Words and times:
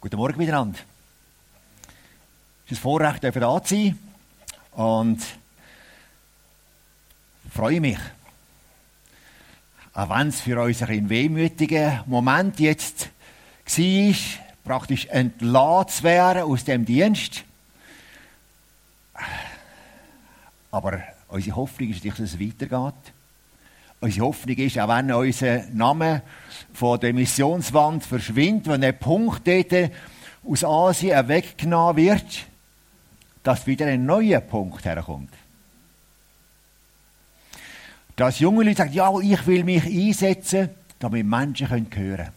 Guten 0.00 0.14
Morgen 0.14 0.38
miteinander. 0.38 0.78
Es 2.66 2.70
ist 2.70 2.78
ein 2.78 2.82
Vorrecht, 2.82 3.20
hier 3.20 3.32
zu 3.32 3.64
sein 3.64 3.98
und 4.70 5.20
freue 7.50 7.80
mich. 7.80 7.98
Auch 9.94 10.08
wenn 10.10 10.28
es 10.28 10.40
für 10.40 10.62
uns 10.62 10.82
ein 10.82 11.08
wehmütiger 11.08 12.04
Moment 12.06 12.60
jetzt 12.60 13.08
war, 13.76 14.14
praktisch 14.62 15.06
entlassen 15.06 15.88
zu 15.88 16.02
werden 16.04 16.42
aus 16.44 16.62
dem 16.62 16.84
Dienst. 16.84 17.42
Aber 20.70 21.02
unsere 21.26 21.56
Hoffnung 21.56 21.90
ist, 21.90 22.04
dass 22.04 22.20
es 22.20 22.38
weitergeht. 22.38 23.12
Unsere 24.00 24.26
Hoffnung 24.26 24.56
ist, 24.56 24.78
auch 24.78 24.88
wenn 24.88 25.12
unser 25.12 25.64
Name 25.72 26.22
von 26.72 27.00
der 27.00 27.12
Missionswand 27.12 28.04
verschwindet, 28.04 28.68
wenn 28.68 28.84
ein 28.84 28.98
Punkt 28.98 29.46
dort 29.46 29.90
aus 30.44 30.64
Asien 30.64 31.28
weggenommen 31.28 31.96
wird, 31.96 32.46
dass 33.42 33.66
wieder 33.66 33.86
ein 33.86 34.06
neuer 34.06 34.40
Punkt 34.40 34.84
herkommt. 34.84 35.32
Dass 38.14 38.38
junge 38.38 38.64
Leute 38.64 38.78
sagen, 38.78 38.92
ja, 38.92 39.12
ich 39.20 39.46
will 39.46 39.64
mich 39.64 39.84
einsetzen, 39.84 40.70
damit 40.98 41.26
Menschen 41.26 41.68
hören 41.68 41.90
können. 41.90 42.28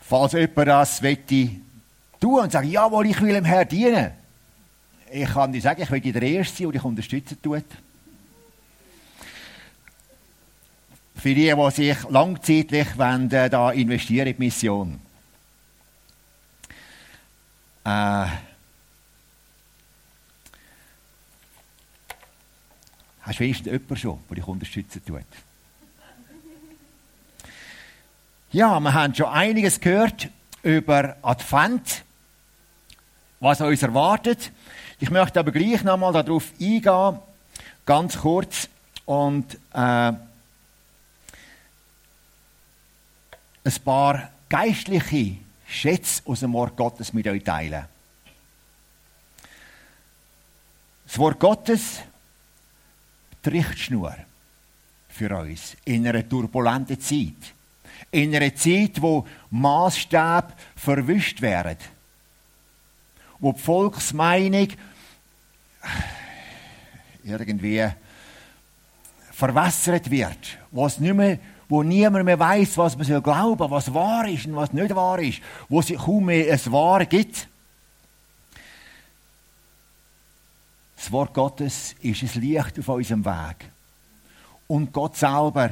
Falls 0.00 0.32
jemand 0.32 0.68
das 0.68 1.02
möchte 1.02 1.50
tun 2.20 2.40
und 2.40 2.52
sagt, 2.52 2.66
jawohl, 2.66 3.06
ich 3.06 3.20
will 3.20 3.34
dem 3.34 3.44
Herrn 3.44 3.68
dienen, 3.68 4.12
ich 5.10 5.28
kann 5.28 5.52
dir 5.52 5.60
sagen, 5.60 5.82
ich 5.82 5.90
will 5.90 6.00
der 6.00 6.22
Erste 6.22 6.58
sein 6.58 6.66
und 6.66 6.76
ich 6.76 6.84
unterstützen 6.84 7.38
tut. 7.42 7.64
Für 11.26 11.34
die, 11.34 11.52
die 11.52 11.70
sich 11.72 12.08
langzeitlich 12.08 12.96
wollen, 12.96 13.28
äh, 13.32 13.50
da 13.50 13.72
investieren 13.72 14.28
in 14.28 14.36
die 14.36 14.44
Mission. 14.44 15.00
Äh, 17.84 18.26
hast 23.22 23.34
du 23.34 23.40
wenigstens 23.40 23.66
jemanden 23.66 23.96
schon, 23.96 24.20
der 24.28 24.36
dich 24.36 24.46
unterstützen 24.46 25.02
tut? 25.04 25.24
Ja, 28.52 28.78
wir 28.78 28.94
haben 28.94 29.12
schon 29.12 29.26
einiges 29.26 29.80
gehört 29.80 30.28
über 30.62 31.16
Advent, 31.22 32.04
was 33.40 33.60
uns 33.60 33.82
erwartet. 33.82 34.52
Ich 35.00 35.10
möchte 35.10 35.40
aber 35.40 35.50
gleich 35.50 35.82
nochmal 35.82 36.12
darauf 36.12 36.52
eingehen, 36.60 37.18
ganz 37.84 38.16
kurz, 38.16 38.68
und 39.06 39.58
äh, 39.72 40.12
ein 43.66 43.82
paar 43.84 44.30
geistliche 44.48 45.38
Schätze 45.66 46.22
aus 46.24 46.40
dem 46.40 46.52
Wort 46.52 46.76
Gottes 46.76 47.12
mit 47.12 47.26
euch 47.26 47.42
teilen. 47.42 47.84
Das 51.06 51.18
Wort 51.18 51.40
Gottes, 51.40 52.00
die 53.44 53.48
Richtschnur 53.48 54.14
für 55.08 55.36
uns 55.36 55.76
in 55.84 56.06
einer 56.06 56.28
turbulenten 56.28 57.00
Zeit. 57.00 57.54
In 58.10 58.34
einer 58.34 58.54
Zeit, 58.54 59.00
wo 59.00 59.26
Maßstäbe 59.50 60.52
verwischt 60.76 61.40
werden. 61.40 61.78
Wo 63.38 63.52
die 63.52 63.60
Volksmeinung 63.60 64.68
irgendwie 67.24 67.88
verwässert 69.32 70.10
wird. 70.10 70.58
Wo 70.70 70.86
es 70.86 70.98
nicht 70.98 71.14
mehr 71.14 71.38
wo 71.68 71.82
niemand 71.82 72.24
mehr 72.24 72.38
weiß, 72.38 72.78
was 72.78 72.96
man 72.96 73.22
glauben 73.22 73.58
soll, 73.58 73.70
was 73.70 73.92
wahr 73.92 74.28
ist 74.28 74.46
und 74.46 74.56
was 74.56 74.72
nicht 74.72 74.94
wahr 74.94 75.18
ist, 75.18 75.40
wo 75.68 75.80
es 75.80 75.92
kaum 75.92 76.26
mehr 76.26 76.52
ein 76.52 76.72
Wahr 76.72 77.04
gibt. 77.06 77.48
Das 80.96 81.12
Wort 81.12 81.34
Gottes 81.34 81.94
ist 82.00 82.22
ein 82.22 82.40
Licht 82.40 82.78
auf 82.78 82.88
unserem 82.88 83.24
Weg. 83.24 83.70
Und 84.66 84.92
Gott 84.92 85.16
selber 85.16 85.70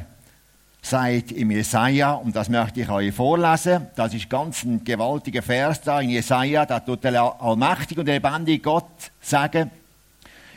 sagt 0.83 1.33
im 1.33 1.51
Jesaja, 1.51 2.13
und 2.13 2.37
das 2.37 2.49
möchte 2.49 2.83
ich 2.83 2.89
euch 2.91 3.15
vorlesen, 3.15 3.87
das 3.97 4.13
ist 4.13 4.29
ganz 4.29 4.65
ein 4.65 4.85
gewaltiger 4.85 5.43
Vers 5.43 5.81
da 5.81 6.01
in 6.01 6.11
Jesaja, 6.11 6.67
da 6.67 6.81
tut 6.81 7.03
der 7.05 7.41
allmächtige 7.41 8.03
und 8.03 8.07
lebendige 8.07 8.63
Gott 8.63 9.11
sagen, 9.21 9.71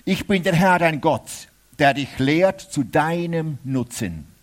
ich 0.04 0.28
bin 0.28 0.44
der 0.44 0.54
Herr, 0.54 0.80
dein 0.80 1.00
Gott, 1.00 1.30
der 1.80 1.94
dich 1.94 2.20
lehrt 2.20 2.62
zu 2.62 2.84
deinem 2.84 3.58
Nutzen 3.64 4.37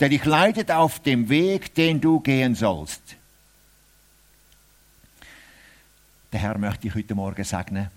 der 0.00 0.08
dich 0.08 0.24
leitet 0.24 0.70
auf 0.70 1.00
dem 1.00 1.28
Weg, 1.28 1.74
den 1.74 2.00
du 2.00 2.20
gehen 2.20 2.54
sollst. 2.54 3.02
Der 6.32 6.40
Herr 6.40 6.58
möchte 6.58 6.82
dich 6.82 6.94
heute 6.94 7.14
Morgen 7.14 7.44
segnen. 7.44 7.90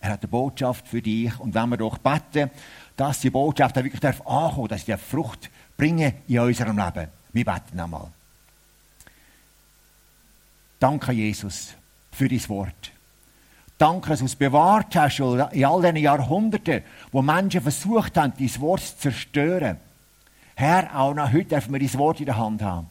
Er 0.00 0.12
hat 0.12 0.22
eine 0.22 0.28
Botschaft 0.28 0.88
für 0.88 1.02
dich. 1.02 1.38
Und 1.38 1.54
wenn 1.54 1.68
wir 1.68 1.76
doch 1.76 1.98
beten, 1.98 2.50
dass 2.96 3.20
die 3.20 3.30
Botschaft 3.30 3.76
wirklich 3.76 4.00
darf 4.00 4.26
ankommen, 4.26 4.68
dass 4.68 4.86
sie 4.86 4.96
Frucht 4.96 5.50
bringen 5.76 6.14
in 6.26 6.40
unserem 6.40 6.78
Leben. 6.78 7.08
Wir 7.32 7.44
beten 7.44 7.78
einmal. 7.78 8.08
Danke, 10.80 11.12
Jesus, 11.12 11.74
für 12.12 12.28
dein 12.28 12.48
Wort. 12.48 12.92
Danke, 13.76 14.10
dass 14.10 14.20
du 14.20 14.24
es 14.24 14.34
bewahrt 14.34 14.96
hast 14.96 15.20
in 15.20 15.64
all 15.64 15.82
diesen 15.82 15.96
Jahrhunderten, 15.96 16.82
wo 17.12 17.22
Menschen 17.22 17.60
versucht 17.60 18.16
haben, 18.16 18.32
dein 18.36 18.60
Wort 18.60 18.80
zu 18.80 18.96
zerstören. 18.98 19.78
Herr, 20.58 20.92
auch 20.92 21.14
noch 21.14 21.32
heute 21.32 21.44
dürfen 21.44 21.72
wir 21.72 21.78
dein 21.78 21.94
Wort 21.94 22.18
in 22.18 22.26
der 22.26 22.36
Hand 22.36 22.62
haben. 22.62 22.88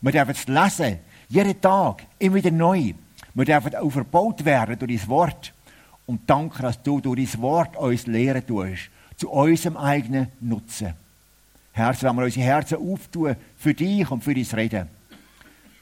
Wir 0.00 0.10
dürfen 0.10 0.32
es 0.32 0.48
lesen, 0.48 0.98
jeden 1.28 1.60
Tag, 1.60 2.02
immer 2.18 2.34
wieder 2.34 2.50
neu. 2.50 2.92
Wir 3.34 3.44
dürfen 3.44 3.76
auch 3.76 3.88
verbaut 3.88 4.44
werden 4.44 4.76
durch 4.76 5.00
dein 5.00 5.08
Wort. 5.08 5.52
Und 6.06 6.28
danke, 6.28 6.60
dass 6.60 6.82
du 6.82 7.00
durch 7.00 7.30
dein 7.30 7.40
Wort 7.40 7.76
uns 7.76 8.08
lehren 8.08 8.44
tust, 8.44 8.90
zu 9.16 9.30
unserem 9.30 9.76
eigenen 9.76 10.26
Nutzen. 10.40 10.94
Herr, 11.70 11.94
so 11.94 12.12
wir 12.12 12.24
unsere 12.24 12.46
Herzen 12.46 12.78
auftun 12.78 13.36
für 13.58 13.74
dich 13.74 14.10
und 14.10 14.24
für 14.24 14.34
dein 14.34 14.44
Reden. 14.46 14.88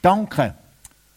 Danke 0.03 0.53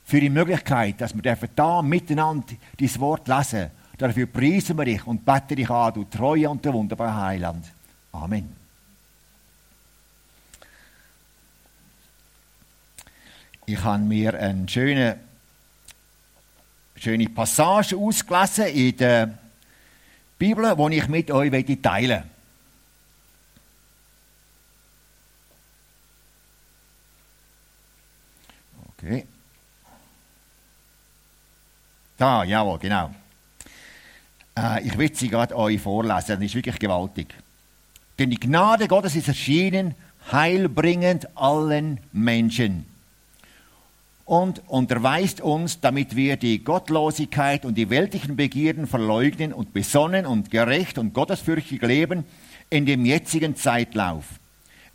für 0.02 0.20
die 0.20 0.30
Möglichkeit, 0.30 0.98
dass 0.98 1.14
wir 1.14 1.20
dürfen 1.20 1.50
da 1.54 1.82
miteinander 1.82 2.54
dein 2.80 3.00
Wort 3.00 3.28
lesen. 3.28 3.70
Dafür 3.98 4.24
preisen 4.24 4.78
wir 4.78 4.86
dich 4.86 5.06
und 5.06 5.26
beten 5.26 5.56
dich 5.56 5.68
an, 5.68 5.92
du 5.92 6.04
treuer 6.04 6.50
und 6.50 6.64
der 6.64 6.72
wunderbare 6.72 7.14
Heiland. 7.22 7.66
Amen. 8.12 8.65
Ich 13.68 13.82
habe 13.82 14.02
mir 14.02 14.38
eine 14.38 14.68
schöne, 14.68 15.18
schöne 16.94 17.28
Passage 17.28 17.96
ausgelesen 17.96 18.66
in 18.66 18.96
der 18.96 19.38
Bibel, 20.38 20.76
die 20.76 20.98
ich 20.98 21.08
mit 21.08 21.32
euch 21.32 21.50
teilen 21.82 21.82
möchte. 21.82 22.24
Okay. 28.96 29.26
Da, 32.16 32.44
jawohl, 32.44 32.78
genau. 32.78 33.12
Äh, 34.56 34.86
ich 34.86 34.96
will 34.96 35.12
sie 35.12 35.28
gerade 35.28 35.56
euch 35.56 35.80
vorlesen, 35.80 36.36
das 36.36 36.40
ist 36.40 36.54
wirklich 36.54 36.78
gewaltig. 36.78 37.34
Denn 38.16 38.30
die 38.30 38.38
Gnade 38.38 38.86
Gottes 38.86 39.16
ist 39.16 39.26
erschienen, 39.26 39.96
heilbringend 40.30 41.36
allen 41.36 41.98
Menschen 42.12 42.95
und 44.26 44.60
unterweist 44.66 45.40
uns, 45.40 45.80
damit 45.80 46.16
wir 46.16 46.36
die 46.36 46.62
Gottlosigkeit 46.62 47.64
und 47.64 47.76
die 47.76 47.90
weltlichen 47.90 48.34
Begierden 48.34 48.88
verleugnen 48.88 49.52
und 49.52 49.72
besonnen 49.72 50.26
und 50.26 50.50
gerecht 50.50 50.98
und 50.98 51.14
gottesfürchtig 51.14 51.80
leben 51.80 52.24
in 52.68 52.86
dem 52.86 53.06
jetzigen 53.06 53.54
Zeitlauf, 53.54 54.24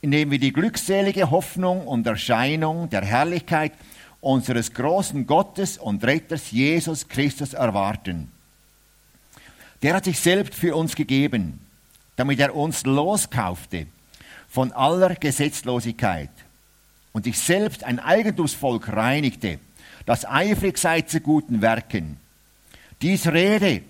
indem 0.01 0.31
wir 0.31 0.39
die 0.39 0.51
glückselige 0.51 1.31
Hoffnung 1.31 1.87
und 1.87 2.05
Erscheinung 2.05 2.89
der 2.89 3.05
Herrlichkeit 3.05 3.71
unseres 4.19 4.73
großen 4.73 5.25
Gottes 5.25 5.77
und 5.77 6.03
Retters 6.03 6.51
Jesus 6.51 7.07
Christus 7.07 7.53
erwarten. 7.53 8.29
Der 9.81 9.95
hat 9.95 10.03
sich 10.03 10.19
selbst 10.19 10.53
für 10.53 10.75
uns 10.75 10.93
gegeben, 10.93 11.61
damit 12.17 12.41
er 12.41 12.53
uns 12.53 12.85
loskaufte 12.85 13.87
von 14.49 14.73
aller 14.73 15.15
Gesetzlosigkeit 15.15 16.29
und 17.13 17.25
sich 17.25 17.37
selbst 17.37 17.83
ein 17.83 17.99
Eigentumsvolk 17.99 18.89
reinigte, 18.89 19.59
das 20.05 20.25
eifrig 20.25 20.77
sei 20.77 21.01
zu 21.01 21.19
guten 21.19 21.61
Werken. 21.61 22.17
Dies 23.01 23.27
rede 23.27 23.83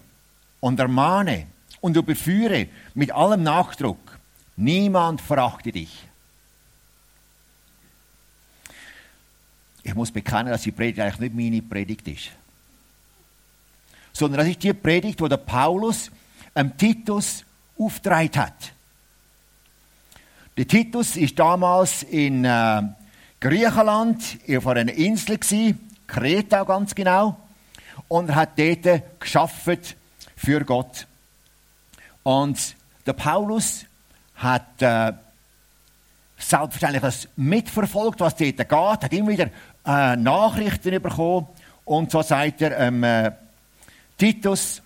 und 0.59 0.79
ermahne 0.79 1.47
und 1.81 1.97
überführe 1.97 2.67
mit 2.93 3.11
allem 3.11 3.43
Nachdruck. 3.43 4.19
Niemand 4.55 5.21
verachte 5.21 5.71
dich. 5.71 6.07
Ich 9.83 9.95
muss 9.95 10.11
bekennen, 10.11 10.51
dass 10.51 10.61
die 10.61 10.71
Predigt 10.71 10.99
eigentlich 10.99 11.31
nicht 11.31 11.35
meine 11.35 11.61
Predigt 11.61 12.07
ist. 12.07 12.29
Sondern 14.13 14.39
das 14.39 14.49
ist 14.49 14.61
die 14.61 14.73
Predigt, 14.73 15.19
wo 15.19 15.27
der 15.27 15.37
Paulus 15.37 16.11
am 16.53 16.77
Titus 16.77 17.43
aufgetragen 17.77 18.39
hat. 18.39 18.73
Der 20.57 20.67
Titus 20.67 21.15
ist 21.15 21.39
damals 21.39 22.03
in 22.03 22.45
äh, 22.45 22.83
Griechenland, 23.41 24.37
auf 24.55 24.67
einer 24.67 24.93
Insel 24.93 25.39
Kreta 26.05 26.63
ganz 26.63 26.93
genau, 26.93 27.37
und 28.07 28.29
er 28.29 28.35
hat 28.35 28.57
dort 28.57 29.19
geschafft 29.19 29.97
für 30.35 30.63
Gott. 30.63 31.07
Und 32.21 32.75
der 33.05 33.13
Paulus 33.13 33.85
hat 34.35 34.81
äh, 34.81 35.13
selbstverständlich 36.37 37.01
das 37.01 37.27
mitverfolgt, 37.35 38.19
was 38.19 38.35
dort 38.35 38.57
geht, 38.57 38.69
hat 38.69 39.13
immer 39.13 39.29
wieder 39.29 39.49
äh, 39.85 40.15
Nachrichten 40.15 41.01
bekommen 41.01 41.47
und 41.85 42.11
so 42.11 42.21
sagt 42.21 42.61
er 42.61 42.77
ähm, 42.77 43.03
äh, 43.03 43.31
Titus, 44.17 44.83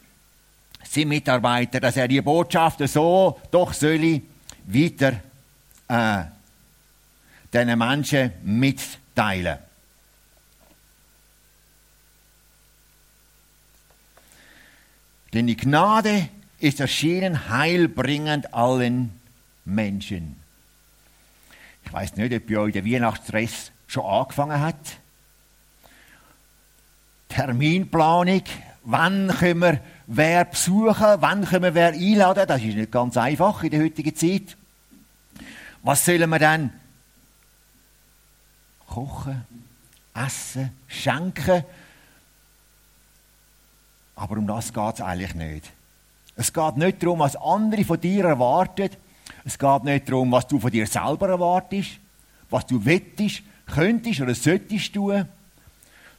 sein 0.81 1.09
Mitarbeiter, 1.09 1.81
dass 1.81 1.97
er 1.97 2.07
die 2.07 2.21
Botschaft 2.21 2.87
so 2.87 3.37
doch 3.51 3.73
soll 3.73 4.21
weiter 4.65 5.13
äh, 5.89 6.34
diesen 7.53 7.77
Menschen 7.77 8.31
mitteilen. 8.43 9.59
Denn 15.33 15.47
die 15.47 15.57
Gnade 15.57 16.29
ist 16.59 16.79
erschienen, 16.79 17.49
heilbringend 17.49 18.53
allen 18.53 19.19
Menschen. 19.65 20.37
Ich 21.83 21.91
weiß 21.91 22.15
nicht, 22.15 22.33
ob 22.33 22.47
bei 22.47 22.57
euch 22.57 22.73
der 22.73 22.85
Weihnachtsstress 22.85 23.71
schon 23.87 24.05
angefangen 24.05 24.59
hat. 24.59 24.97
Terminplanung, 27.27 28.43
wann 28.83 29.27
können 29.27 29.59
wir 29.59 29.81
wer 30.07 30.45
besuchen, 30.45 31.15
wann 31.19 31.45
können 31.45 31.63
wir 31.63 31.75
wer 31.75 31.93
einladen, 31.93 32.47
das 32.47 32.63
ist 32.63 32.75
nicht 32.75 32.91
ganz 32.91 33.17
einfach 33.17 33.61
in 33.63 33.71
der 33.71 33.83
heutigen 33.83 34.15
Zeit. 34.15 34.55
Was 35.83 36.05
sollen 36.05 36.29
wir 36.29 36.39
dann 36.39 36.73
kochen, 38.95 39.45
essen, 40.13 40.71
schenken? 40.87 41.63
Aber 44.15 44.37
um 44.37 44.47
das 44.47 44.71
geht 44.71 44.93
es 44.93 45.01
eigentlich 45.01 45.35
nicht. 45.35 45.71
Es 46.37 46.53
geht 46.53 46.77
nicht 46.77 47.03
darum, 47.03 47.19
was 47.19 47.35
andere 47.35 47.83
von 47.83 47.99
dir 47.99 48.25
erwarten. 48.25 48.89
Es 49.43 49.57
geht 49.57 49.83
nicht 49.83 50.07
darum, 50.07 50.31
was 50.31 50.47
du 50.47 50.59
von 50.59 50.71
dir 50.71 50.87
selber 50.87 51.27
erwartest, 51.27 51.91
was 52.49 52.65
du 52.65 52.83
wettest, 52.85 53.43
könntest 53.65 54.21
oder 54.21 54.33
solltest 54.33 54.93
tun, 54.93 55.27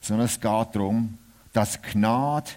sondern 0.01 0.27
es 0.27 0.35
geht 0.35 0.75
darum, 0.75 1.17
dass 1.53 1.81
Gnade 1.81 2.51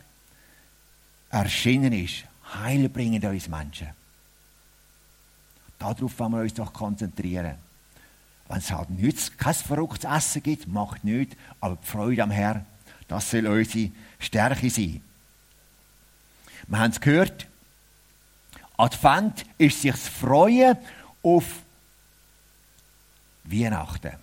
erschienen 1.30 1.94
ist, 1.94 2.25
heilbringend 2.62 3.24
uns 3.24 3.48
Menschen. 3.48 3.88
Darauf 5.77 6.19
wollen 6.19 6.31
wir 6.33 6.42
uns 6.42 6.54
doch 6.54 6.74
konzentrieren. 6.74 7.69
Wenn 8.50 8.57
es 8.57 8.72
halt 8.72 8.90
nichts, 8.90 9.38
kein 9.38 9.54
verrücktes 9.54 10.12
Essen 10.12 10.44
gibt, 10.44 10.68
macht 10.68 11.04
nichts, 11.04 11.38
aber 11.62 11.78
die 11.78 11.88
Freude 11.88 12.24
am 12.24 12.31
Herrn, 12.31 12.66
das 13.07 13.30
soll 13.30 13.48
unsere 13.48 13.92
Stärke 14.19 14.69
sein. 14.69 15.01
Wir 16.68 16.80
haben 16.80 16.92
es 16.92 17.00
gehört, 17.00 17.48
Advent 18.75 19.46
ist 19.57 19.81
sich 19.81 19.92
das 19.92 20.07
Freuen 20.07 20.78
auf 21.22 21.46
Weihnachten. 23.44 24.13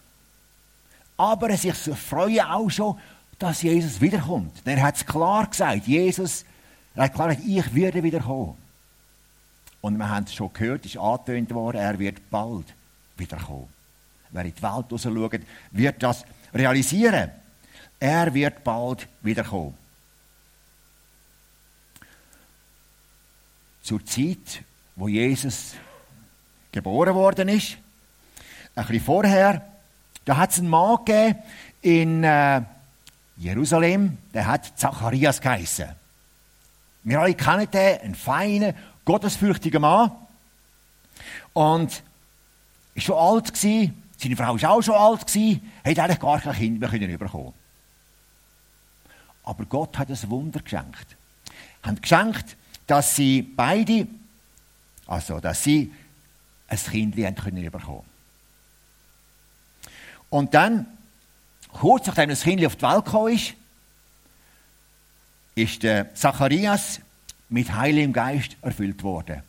Aber 1.16 1.50
es 1.50 1.62
sich 1.62 1.72
das 1.84 1.98
Freuen 1.98 2.40
auch 2.40 2.68
schon, 2.68 2.98
dass 3.38 3.62
Jesus 3.62 4.00
wiederkommt. 4.00 4.52
Er 4.64 4.82
hat 4.82 4.96
es 4.96 5.06
klar 5.06 5.46
gesagt, 5.46 5.86
Jesus, 5.86 6.44
er 6.94 7.04
hat 7.04 7.14
klar 7.14 7.28
gesagt, 7.28 7.46
ich 7.46 7.74
werde 7.74 8.02
wiederkommen. 8.02 8.56
Und 9.82 9.98
wir 9.98 10.08
haben 10.08 10.24
es 10.24 10.34
schon 10.34 10.52
gehört, 10.52 10.84
es 10.84 10.94
ist 10.94 11.00
angetönt 11.00 11.52
worden, 11.54 11.76
er 11.76 11.98
wird 11.98 12.28
bald 12.30 12.66
wiederkommen. 13.16 13.75
Wer 14.30 14.44
in 14.44 14.54
die 14.54 14.62
Welt 14.62 14.92
raus 14.92 15.02
schaut, 15.02 15.40
wird 15.70 16.02
das 16.02 16.24
realisieren. 16.54 17.30
Er 17.98 18.32
wird 18.34 18.62
bald 18.62 19.08
wiederkommen. 19.22 19.74
Zur 23.82 24.04
Zeit, 24.04 24.62
wo 24.96 25.08
Jesus 25.08 25.74
geboren 26.72 27.14
worden 27.14 27.48
ist, 27.48 27.78
ein 28.74 28.84
bisschen 28.86 29.04
vorher, 29.04 29.64
da 30.24 30.36
hat 30.36 30.50
es 30.50 30.58
einen 30.58 30.68
Mann 30.68 30.98
gegeben 31.04 31.38
in 31.82 32.24
äh, 32.24 32.62
Jerusalem, 33.36 34.18
der 34.34 34.46
hat 34.46 34.78
Zacharias 34.78 35.40
geheißen. 35.40 35.88
Wir 37.04 37.20
alle 37.20 37.34
kennen 37.34 37.70
den, 37.70 38.00
einen 38.00 38.14
feinen, 38.14 38.74
gottesfürchtigen 39.04 39.80
Mann. 39.80 40.10
Und 41.52 42.02
ist 42.94 43.04
schon 43.04 43.16
alt 43.16 43.54
gewesen, 43.54 44.02
seine 44.16 44.36
Frau 44.36 44.60
war 44.60 44.70
auch 44.70 44.82
schon 44.82 44.94
alt 44.94 45.26
gewesen, 45.26 45.72
hat 45.84 45.98
eigentlich 45.98 46.20
gar 46.20 46.40
kein 46.40 46.54
Kind 46.54 46.80
mehr 46.80 46.88
können 46.88 47.18
bekommen. 47.18 47.52
Aber 49.44 49.64
Gott 49.66 49.96
hat 49.98 50.10
ein 50.10 50.30
Wunder 50.30 50.60
geschenkt. 50.60 51.16
Hat 51.82 52.02
geschenkt, 52.02 52.56
dass 52.86 53.14
sie 53.14 53.42
beide, 53.42 54.08
also 55.06 55.38
dass 55.38 55.62
sie 55.62 55.92
ein 56.68 56.78
Kind 56.78 57.16
können 57.16 57.70
bekommen. 57.70 58.04
Und 60.30 60.54
dann, 60.54 60.86
kurz 61.72 62.06
nachdem 62.06 62.30
das 62.30 62.42
Kind 62.42 62.64
auf 62.64 62.76
die 62.76 62.82
Welt 62.82 63.04
gekommen 63.04 63.34
ist, 63.34 63.54
ist 65.54 65.82
der 65.82 66.14
Zacharias 66.14 67.00
mit 67.48 67.72
Heiligem 67.72 68.12
Geist 68.12 68.56
erfüllt 68.62 69.02
worden. 69.02 69.42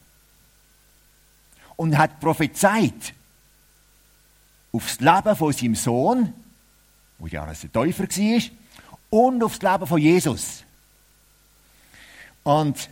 Und 1.75 1.97
hat 1.97 2.19
prophezeit 2.19 3.13
auf 4.71 4.97
das 4.97 4.99
Leben 4.99 5.35
von 5.35 5.53
seinem 5.53 5.75
Sohn, 5.75 6.33
der 7.19 7.27
ja 7.29 7.43
ein 7.43 7.71
Täufer 7.71 8.03
war, 8.03 8.41
und 9.09 9.43
auf 9.43 9.57
das 9.57 9.71
Leben 9.71 9.87
von 9.87 10.01
Jesus. 10.01 10.63
Und 12.43 12.89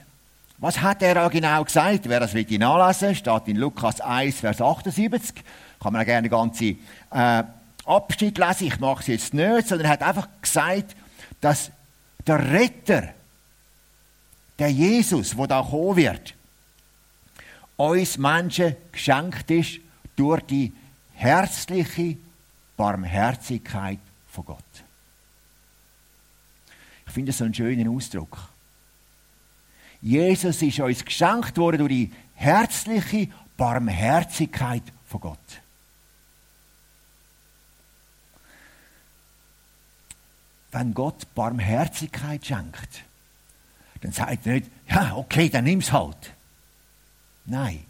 was 0.58 0.82
hat 0.82 1.02
er 1.02 1.26
auch 1.26 1.32
genau 1.32 1.64
gesagt? 1.64 2.08
Wer 2.08 2.20
das 2.20 2.34
will 2.34 2.46
nachlesen, 2.58 3.16
steht 3.16 3.48
in 3.48 3.58
Lukas 3.58 4.00
1, 4.00 4.40
Vers 4.40 4.62
78. 4.62 5.44
Kann 5.80 5.94
man 5.94 6.02
auch 6.02 6.06
gerne 6.06 6.30
den 6.30 6.32
ganzen 6.32 6.80
äh, 7.12 7.44
Abschnitt 7.86 8.38
lesen. 8.38 8.68
Ich 8.68 8.80
mache 8.80 9.02
es 9.02 9.08
jetzt 9.08 9.34
nicht, 9.34 9.68
sondern 9.68 9.88
er 9.88 9.92
hat 9.92 10.02
einfach 10.02 10.28
gesagt, 10.42 10.96
dass 11.42 11.72
der 12.26 12.52
Retter, 12.52 13.10
der 14.58 14.72
Jesus, 14.72 15.36
der 15.36 15.48
da 15.48 15.62
kommen 15.62 15.98
wird, 15.98 16.34
uns 17.78 18.18
Menschen 18.18 18.76
geschenkt 18.92 19.52
ist 19.52 19.80
durch 20.16 20.42
die 20.44 20.74
herzliche 21.16 22.18
Barmherzigkeit 22.78 24.00
von 24.28 24.46
Gott. 24.46 24.64
Ich 27.08 27.14
finde 27.14 27.30
das 27.30 27.38
so 27.38 27.46
einen 27.46 27.54
schönen 27.54 27.88
Ausdruck. 27.88 28.50
Jesus 30.02 30.62
ist 30.62 30.80
uns 30.80 31.04
geschenkt 31.04 31.58
worden 31.58 31.80
durch 31.80 31.90
die 31.90 32.14
herzliche 32.36 33.30
Barmherzigkeit 33.58 34.84
von 35.08 35.22
Gott. 35.22 35.40
Wenn 40.72 40.94
Gott 40.94 41.34
Barmherzigkeit 41.34 42.46
schenkt, 42.46 43.04
dann 44.02 44.12
sagt 44.12 44.46
er 44.46 44.56
nicht, 44.56 44.70
ja, 44.90 45.16
okay, 45.16 45.50
dann 45.50 45.64
nimm's 45.64 45.92
halt. 45.92 46.34
Nein. 47.46 47.86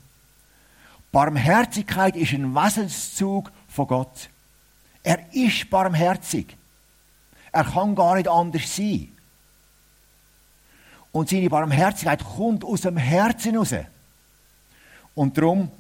Barmherzigkeit 1.16 2.18
ist 2.18 2.34
ein 2.34 2.54
Wesenszug 2.54 3.50
von 3.70 3.88
Gott. 3.88 4.30
Er 5.02 5.34
ist 5.34 5.70
barmherzig. 5.70 6.58
Er 7.54 7.64
kann 7.64 7.96
gar 7.96 8.16
nicht 8.16 8.28
anders 8.28 8.76
sein. 8.76 9.08
Und 11.14 11.30
seine 11.30 11.50
Barmherzigkeit 11.50 12.22
kommt 12.22 12.66
aus 12.66 12.82
dem 12.82 12.98
Herzen 12.98 13.56
raus. 13.56 13.74
Und 15.14 15.38
darum 15.38 15.72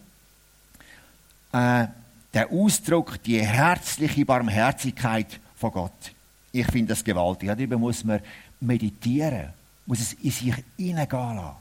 äh, 1.51 1.87
der 2.33 2.49
Ausdruck, 2.49 3.21
die 3.21 3.45
herzliche 3.45 4.25
Barmherzigkeit 4.25 5.41
von 5.57 5.71
Gott. 5.71 6.13
Ich 6.53 6.67
finde 6.67 6.93
das 6.93 7.03
gewaltig. 7.03 7.49
Darüber 7.49 7.77
muss 7.77 8.05
man 8.05 8.21
meditieren, 8.61 9.51
muss 9.85 9.99
es 9.99 10.13
in 10.13 10.31
sich 10.31 10.63
hineingehen 10.77 11.35
lassen. 11.35 11.57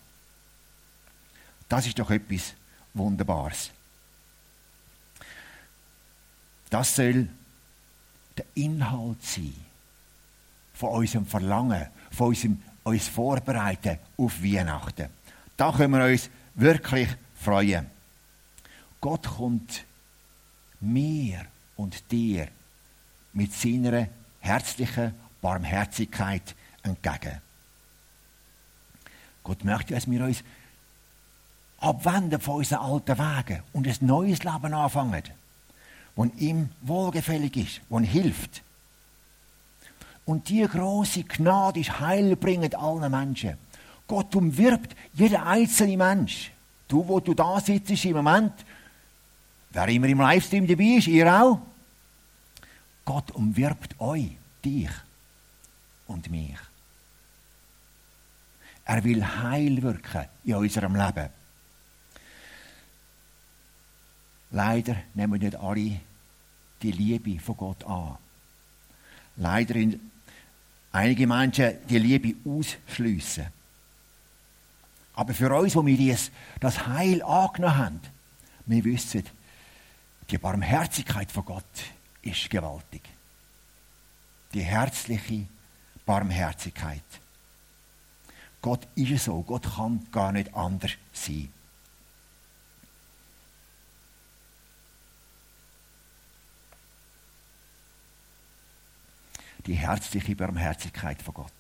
Das 1.69 1.89
ist 1.89 1.99
doch 1.99 2.13
etwas 2.13 2.55
Wunderbares. 2.95 3.71
Das 6.71 6.97
soll 6.97 7.29
der 8.37 8.47
Inhalt 8.55 9.23
sein 9.23 9.55
von 10.75 10.91
unserem 10.91 11.27
Verlangen, 11.27 11.87
von 12.11 12.29
unserem 12.29 12.63
uns 12.85 13.09
vorbereiten 13.09 13.99
auf 14.17 14.43
Weihnachten. 14.43 15.09
Da 15.57 15.73
können 15.73 15.93
wir 15.93 16.05
uns 16.05 16.31
wirklich 16.55 17.09
freuen. 17.35 17.87
Gott 19.01 19.27
kommt 19.27 19.85
mir 20.81 21.47
und 21.77 22.11
dir 22.11 22.49
mit 23.33 23.53
seiner 23.53 24.09
herzlichen 24.41 25.15
Barmherzigkeit 25.41 26.55
entgegen. 26.83 27.41
Gott 29.43 29.65
möchte, 29.65 29.95
dass 29.95 30.11
wir 30.11 30.25
uns 30.25 30.43
abwenden 31.85 32.41
von 32.41 32.57
unseren 32.57 32.79
alten 32.79 33.19
Wegen 33.19 33.63
und 33.73 33.87
ein 33.87 33.97
neues 34.01 34.43
Leben 34.43 34.75
anfangen. 34.75 35.23
wo 36.17 36.25
ihm 36.25 36.71
wohlgefällig 36.83 37.57
ist, 37.57 37.81
wo 37.89 37.99
hilft. 38.01 38.63
Und 40.25 40.49
die 40.49 40.67
große 40.67 41.25
Gnade 41.25 41.81
ist 41.81 42.01
heilbringend 42.01 42.75
allen 42.77 43.11
Menschen. 43.11 43.59
Gott 44.07 44.35
umwirbt 44.35 44.95
jeden 45.13 45.37
einzelnen 45.37 45.99
Mensch. 45.99 46.51
Du, 46.89 47.07
wo 47.07 47.21
du 47.21 47.35
da 47.35 47.61
sitzt 47.61 48.05
im 48.05 48.17
Moment, 48.17 48.53
wer 49.71 49.89
immer 49.89 50.07
im 50.07 50.21
Livestream 50.21 50.67
dabei 50.67 50.99
ist, 50.99 51.09
ihr 51.09 51.27
auch. 51.33 51.61
Gott 53.05 53.33
umwirbt 53.33 54.01
euch, 54.01 54.37
dich 54.65 54.91
und 56.07 56.31
mich. 56.31 56.57
Er 58.87 59.03
will 59.03 59.25
Heil 59.25 59.83
wirken 59.83 60.27
in 60.45 60.55
unserem 60.55 60.95
Leben. 60.95 61.29
Leider 64.55 64.95
nehmen 65.15 65.41
nicht 65.41 65.57
alle 65.57 65.99
die 66.81 66.93
Liebe 66.93 67.41
von 67.41 67.57
Gott 67.57 67.83
an. 67.85 68.17
Leider 69.37 69.75
in 69.75 70.13
einige 70.93 71.27
Menschen 71.27 71.75
die 71.89 71.99
Liebe 71.99 72.37
ausschliessen. 72.49 73.47
Aber 75.17 75.35
für 75.35 75.53
uns, 75.53 75.75
wo 75.75 75.85
wir 75.85 76.19
das 76.61 76.87
Heil 76.87 77.21
angenommen 77.25 77.77
haben, 77.77 78.01
wir 78.67 78.85
wissen, 78.85 79.25
die 80.31 80.39
Barmherzigkeit 80.39 81.33
von 81.33 81.45
Gott 81.45 81.65
ist 82.23 82.49
gewaltig. 82.49 83.03
Die 84.53 84.63
herzliche 84.63 85.47
Barmherzigkeit. 86.07 87.03
Gott 88.63 88.87
ist 88.95 89.25
so, 89.25 89.43
Gott 89.43 89.65
kann 89.75 90.07
gar 90.13 90.31
nicht 90.31 90.55
anders 90.55 90.93
sein. 91.13 91.53
Die 99.67 99.75
herzliche 99.75 100.37
Barmherzigkeit 100.37 101.21
von 101.23 101.35
Gott. 101.35 101.53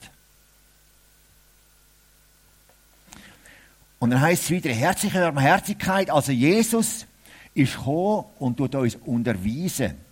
Und 3.99 4.11
dann 4.11 4.21
heißt 4.21 4.45
es 4.45 4.51
wieder, 4.51 4.71
herzliche 4.71 5.21
Barmherzigkeit, 5.21 6.11
also 6.11 6.33
Jesus 6.33 7.07
ist 7.55 7.77
gekommen 7.77 8.27
und 8.39 8.57
tut 8.57 8.75
uns 8.75 8.97
unterweisen 8.97 10.05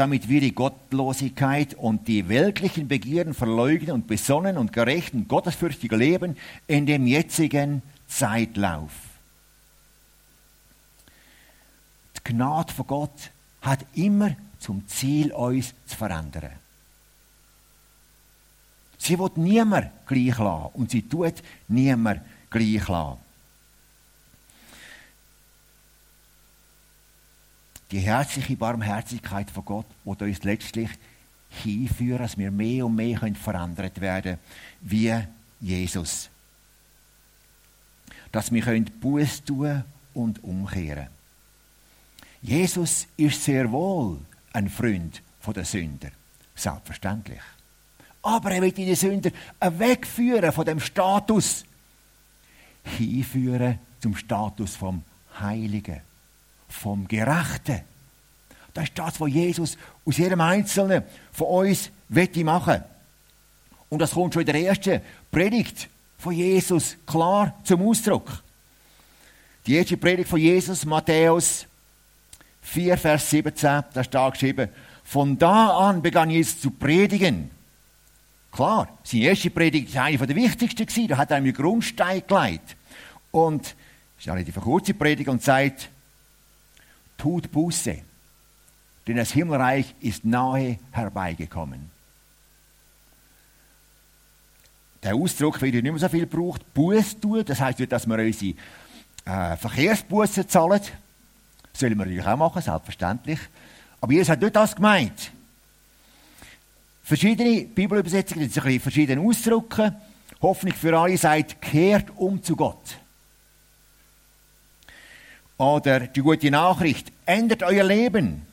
damit 0.00 0.30
wir 0.30 0.40
die 0.40 0.54
Gottlosigkeit 0.54 1.74
und 1.74 2.08
die 2.08 2.26
weltlichen 2.30 2.88
Begierden 2.88 3.34
verleugnen 3.34 3.90
und 3.90 4.06
besonnen 4.06 4.56
und 4.56 4.72
gerecht 4.72 5.12
und 5.12 5.28
gottesfürchtig 5.28 5.92
leben 5.92 6.38
in 6.66 6.86
dem 6.86 7.06
jetzigen 7.06 7.82
Zeitlauf. 8.08 8.92
Die 12.16 12.32
Gnade 12.32 12.72
von 12.72 12.86
Gott 12.86 13.30
hat 13.60 13.84
immer 13.92 14.36
zum 14.58 14.88
Ziel, 14.88 15.32
uns 15.32 15.74
zu 15.84 15.98
verändern. 15.98 16.52
Sie 19.00 19.18
wird 19.18 19.38
niemand 19.38 19.90
gleich 20.06 20.38
lassen 20.38 20.70
und 20.74 20.90
sie 20.90 21.02
tut 21.02 21.42
niemand 21.68 22.20
gleich 22.50 22.86
lassen. 22.86 23.30
die 27.90 27.98
herzliche 27.98 28.56
Barmherzigkeit 28.56 29.50
von 29.50 29.64
Gott, 29.64 29.86
die 30.04 30.24
uns 30.24 30.44
letztlich 30.44 30.90
hinführt, 31.48 32.20
dass 32.20 32.38
wir 32.38 32.50
mehr 32.50 32.86
und 32.86 32.94
mehr 32.94 33.18
verändert 33.34 34.00
werden 34.00 34.38
wie 34.80 35.12
Jesus. 35.60 36.30
Dass 38.30 38.52
wir 38.52 38.84
Buß 39.00 39.44
tun 39.44 39.82
und 40.14 40.42
umkehren 40.44 41.08
Jesus 42.42 43.06
ist 43.18 43.44
sehr 43.44 43.70
wohl 43.70 44.18
ein 44.54 44.70
Freund 44.70 45.20
der 45.54 45.64
Sünder. 45.64 46.10
Selbstverständlich. 46.54 47.40
Aber 48.22 48.50
er 48.50 48.62
will 48.62 48.72
die 48.72 48.94
Sünder 48.94 49.30
wegführen 49.60 50.52
von 50.52 50.66
dem 50.66 50.80
Status, 50.80 51.64
hinführen 52.84 53.78
zum 54.00 54.16
Status 54.16 54.76
vom 54.76 55.02
Heiligen 55.38 56.00
vom 56.70 57.06
Gerechten. 57.08 57.80
Das 58.72 58.84
ist 58.84 58.98
das, 58.98 59.20
was 59.20 59.30
Jesus 59.30 59.76
aus 60.04 60.16
jedem 60.16 60.40
Einzelnen 60.40 61.02
von 61.32 61.46
uns 61.48 61.90
machen 62.44 62.84
Und 63.88 63.98
das 64.00 64.12
kommt 64.12 64.34
schon 64.34 64.42
in 64.42 64.46
der 64.46 64.62
ersten 64.62 65.00
Predigt 65.30 65.88
von 66.18 66.32
Jesus 66.32 66.96
klar 67.06 67.54
zum 67.64 67.82
Ausdruck. 67.82 68.42
Die 69.66 69.74
erste 69.74 69.96
Predigt 69.96 70.28
von 70.28 70.38
Jesus, 70.38 70.84
Matthäus 70.84 71.66
4, 72.62 72.96
Vers 72.96 73.30
17, 73.30 73.84
da 73.92 74.04
steht 74.04 74.32
geschrieben, 74.32 74.68
von 75.04 75.36
da 75.38 75.88
an 75.88 76.02
begann 76.02 76.30
Jesus 76.30 76.60
zu 76.60 76.70
predigen. 76.70 77.50
Klar, 78.52 78.98
seine 79.04 79.24
erste 79.24 79.50
Predigt 79.50 79.94
war 79.94 80.04
eine 80.04 80.18
der 80.18 80.36
wichtigsten, 80.36 81.08
da 81.08 81.16
hat 81.16 81.30
er 81.30 81.36
einen 81.36 81.52
Grundstein 81.52 82.22
gelegt. 82.26 82.76
Und 83.30 83.62
das 83.62 83.74
ist 84.18 84.28
eine 84.28 84.40
relativ 84.40 84.60
kurze 84.60 84.94
Predigt 84.94 85.28
und 85.28 85.42
sagt, 85.42 85.88
tut 87.16 87.50
Buße, 87.52 87.98
denn 89.06 89.16
das 89.16 89.32
Himmelreich 89.32 89.94
ist 90.00 90.24
nahe 90.24 90.78
herbeigekommen. 90.90 91.90
Der 95.02 95.14
Ausdruck 95.14 95.60
wird 95.62 95.74
nicht 95.74 95.82
mehr 95.82 95.98
so 95.98 96.08
viel 96.08 96.26
gebraucht. 96.26 96.62
Buß 96.74 97.20
tun, 97.20 97.44
das 97.44 97.60
nicht, 97.78 97.90
dass 97.90 98.06
wir 98.06 98.18
unsere 98.18 98.54
äh, 99.24 99.56
Verkehrsbussen 99.56 100.48
zahlen. 100.48 100.80
Sollen 101.72 101.92
wir 101.92 102.04
natürlich 102.04 102.26
auch 102.26 102.36
machen, 102.36 102.60
selbstverständlich. 102.60 103.38
Aber 104.00 104.12
Jesus 104.12 104.28
hat 104.28 104.42
nicht 104.42 104.54
das 104.54 104.76
gemeint. 104.76 105.32
Verschiedene 107.10 107.62
Bibelübersetzungen, 107.62 108.46
die 108.46 108.54
sich 108.54 108.80
verschieden 108.80 109.18
ausdrücken. 109.18 109.96
Hoffnung 110.40 110.72
für 110.72 110.96
alle 110.96 111.18
sagt, 111.18 111.60
kehrt 111.60 112.08
um 112.14 112.40
zu 112.40 112.54
Gott. 112.54 112.98
Oder 115.58 116.06
die 116.06 116.20
gute 116.20 116.52
Nachricht, 116.52 117.10
ändert 117.26 117.64
euer 117.64 117.82
Leben. 117.82 118.46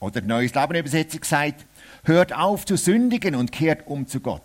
Oder 0.00 0.22
die 0.22 0.26
Neues 0.26 0.54
Leben 0.54 0.76
Übersetzung 0.76 1.24
sagt, 1.24 1.66
hört 2.04 2.32
auf 2.32 2.64
zu 2.64 2.78
sündigen 2.78 3.34
und 3.34 3.52
kehrt 3.52 3.86
um 3.86 4.08
zu 4.08 4.20
Gott. 4.20 4.40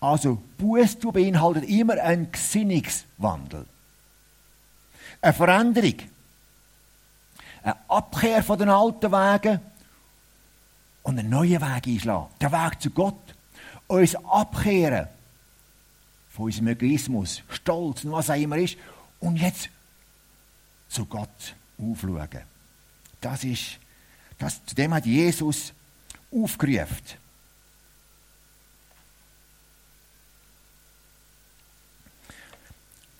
Also 0.00 0.42
Buße 0.56 1.12
beinhaltet 1.12 1.68
immer 1.68 2.00
einen 2.00 2.32
Gesinnungswandel. 2.32 3.66
Eine 5.20 5.32
Veränderung. 5.34 5.96
Eine 7.62 7.76
Abkehr 7.88 8.42
von 8.42 8.58
den 8.58 8.70
alten 8.70 9.12
Wegen 9.12 9.60
und 11.06 11.20
einen 11.20 11.30
neuen 11.30 11.60
Weg 11.60 11.86
einschlagen. 11.86 12.26
Der 12.40 12.50
Weg 12.50 12.82
zu 12.82 12.90
Gott. 12.90 13.34
Uns 13.86 14.16
abkehren 14.16 15.06
von 16.30 16.46
unserem 16.46 16.66
Egoismus, 16.66 17.44
Stolz 17.48 18.04
und 18.04 18.10
was 18.10 18.28
auch 18.28 18.34
immer 18.34 18.56
ist. 18.56 18.76
Und 19.20 19.36
jetzt 19.36 19.70
zu 20.88 21.06
Gott 21.06 21.54
aufschauen. 21.78 22.42
Das 23.20 23.44
ist, 23.44 23.78
das, 24.36 24.64
zu 24.66 24.74
dem 24.74 24.92
hat 24.92 25.06
Jesus 25.06 25.72
aufgerufen. 26.32 26.96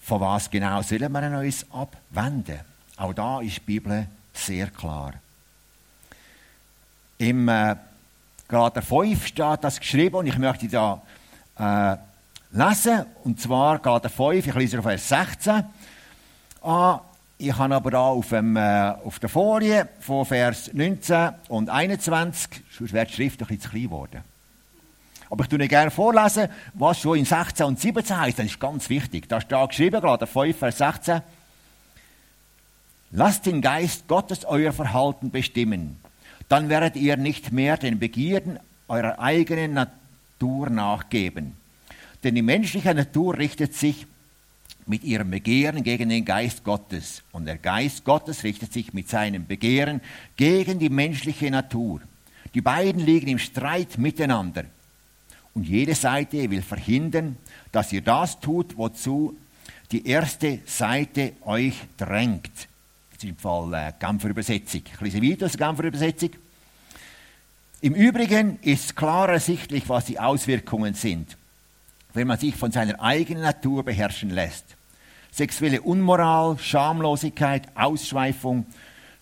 Von 0.00 0.21
was 0.21 0.50
genau 0.50 0.83
sollen 0.83 1.12
wir 1.12 1.38
uns 1.38 1.64
abwenden? 1.71 2.61
Auch 2.97 3.12
da 3.12 3.40
ist 3.40 3.59
die 3.59 3.61
Bibel 3.61 4.09
sehr 4.33 4.71
klar. 4.71 5.14
Im 7.18 7.49
äh, 7.49 7.76
Galater 8.49 8.82
5 8.82 9.26
steht 9.26 9.58
das 9.62 9.80
geschrieben 9.80 10.16
und 10.16 10.26
ich 10.26 10.38
möchte 10.38 10.68
da 10.68 11.02
äh, 11.58 11.96
lesen. 12.56 13.06
Und 13.25 13.40
zwar 13.40 13.78
Galater 13.78 14.11
5, 14.11 14.46
ich 14.46 14.54
lese 14.54 14.78
auf 14.78 14.85
Vers 14.85 15.08
16 15.08 15.64
an. 16.62 17.00
Ich 17.38 17.56
habe 17.56 17.75
aber 17.75 17.90
da 17.90 18.00
auf, 18.00 18.28
dem, 18.28 18.56
äh, 18.56 18.94
auf 19.04 19.18
der 19.18 19.28
Folie 19.28 19.88
von 20.00 20.25
Vers 20.25 20.70
19 20.73 21.30
und 21.49 21.68
21, 21.68 22.62
sonst 22.70 22.92
wäre 22.92 23.06
die 23.06 23.12
Schrift 23.12 23.40
ein 23.40 23.46
bisschen 23.46 23.61
zu 23.61 23.68
klein 23.70 23.82
geworden. 23.82 24.20
Aber 25.28 25.44
ich 25.44 25.49
tue 25.49 25.58
gerne 25.66 25.90
vorlesen, 25.90 26.49
was 26.75 27.00
schon 27.00 27.18
in 27.18 27.25
16 27.25 27.66
und 27.66 27.80
17 27.80 28.20
heißt. 28.20 28.38
Das 28.38 28.46
ist 28.46 28.61
ganz 28.61 28.88
wichtig. 28.88 29.28
Da 29.28 29.40
steht 29.40 29.68
geschrieben, 29.68 30.00
gerade 30.00 30.26
5, 30.26 30.56
Vers 30.56 30.78
16. 30.78 31.20
Lasst 33.11 33.46
den 33.46 33.61
Geist 33.61 34.06
Gottes 34.06 34.44
euer 34.44 34.73
Verhalten 34.73 35.30
bestimmen. 35.30 35.99
Dann 36.49 36.69
werdet 36.69 36.97
ihr 36.97 37.17
nicht 37.17 37.53
mehr 37.53 37.76
den 37.76 37.99
Begierden 37.99 38.59
eurer 38.88 39.19
eigenen 39.19 39.75
Natur 39.75 40.71
nachgeben. 40.71 41.55
Denn 42.23 42.35
die 42.35 42.43
menschliche 42.43 42.95
Natur 42.95 43.37
richtet 43.37 43.75
sich 43.75 44.07
mit 44.87 45.03
ihrem 45.03 45.31
Begehren 45.31 45.83
gegen 45.83 46.09
den 46.09 46.25
Geist 46.25 46.62
Gottes. 46.62 47.23
Und 47.33 47.47
der 47.47 47.59
Geist 47.59 48.05
Gottes 48.05 48.45
richtet 48.45 48.73
sich 48.73 48.95
mit 48.95 49.09
seinem 49.09 49.47
Begehren 49.47 50.00
gegen 50.37 50.79
die 50.79 50.88
menschliche 50.88 51.50
Natur. 51.50 52.00
Die 52.55 52.61
beiden 52.61 53.05
liegen 53.05 53.29
im 53.29 53.38
Streit 53.38 53.99
miteinander. 53.99 54.65
Und 55.55 55.67
jede 55.67 55.95
Seite 55.95 56.50
will 56.50 56.62
verhindern, 56.62 57.37
dass 57.73 57.93
ihr 57.93 58.03
das 58.03 58.41
tut, 58.41 58.76
wozu 58.76 59.37
die 59.91 60.07
erste 60.07 60.61
Seite 60.67 61.33
euch 61.45 61.75
drängt. 61.97 62.69
Ist 63.16 63.25
im 63.25 63.38
Fall 63.38 63.73
äh, 63.73 63.92
Genfer 63.99 64.28
Übersetzung. 64.28 64.82
Ich 64.92 65.00
lese 65.00 65.23
weiter 65.23 65.46
aus 65.46 65.56
Genfer 65.56 65.85
Übersetzung. 65.85 66.32
Im 67.80 67.94
Übrigen 67.94 68.58
ist 68.61 68.94
klar 68.94 69.30
ersichtlich, 69.30 69.88
was 69.88 70.04
die 70.04 70.20
Auswirkungen 70.20 70.92
sind, 70.92 71.38
wenn 72.12 72.26
man 72.26 72.38
sich 72.38 72.54
von 72.54 72.73
seiner 72.73 73.00
eigenen 73.00 73.42
Natur 73.42 73.85
beherrschen 73.85 74.28
lässt. 74.28 74.66
Sexuelle 75.32 75.80
Unmoral, 75.80 76.58
Schamlosigkeit, 76.58 77.62
Ausschweifung, 77.75 78.66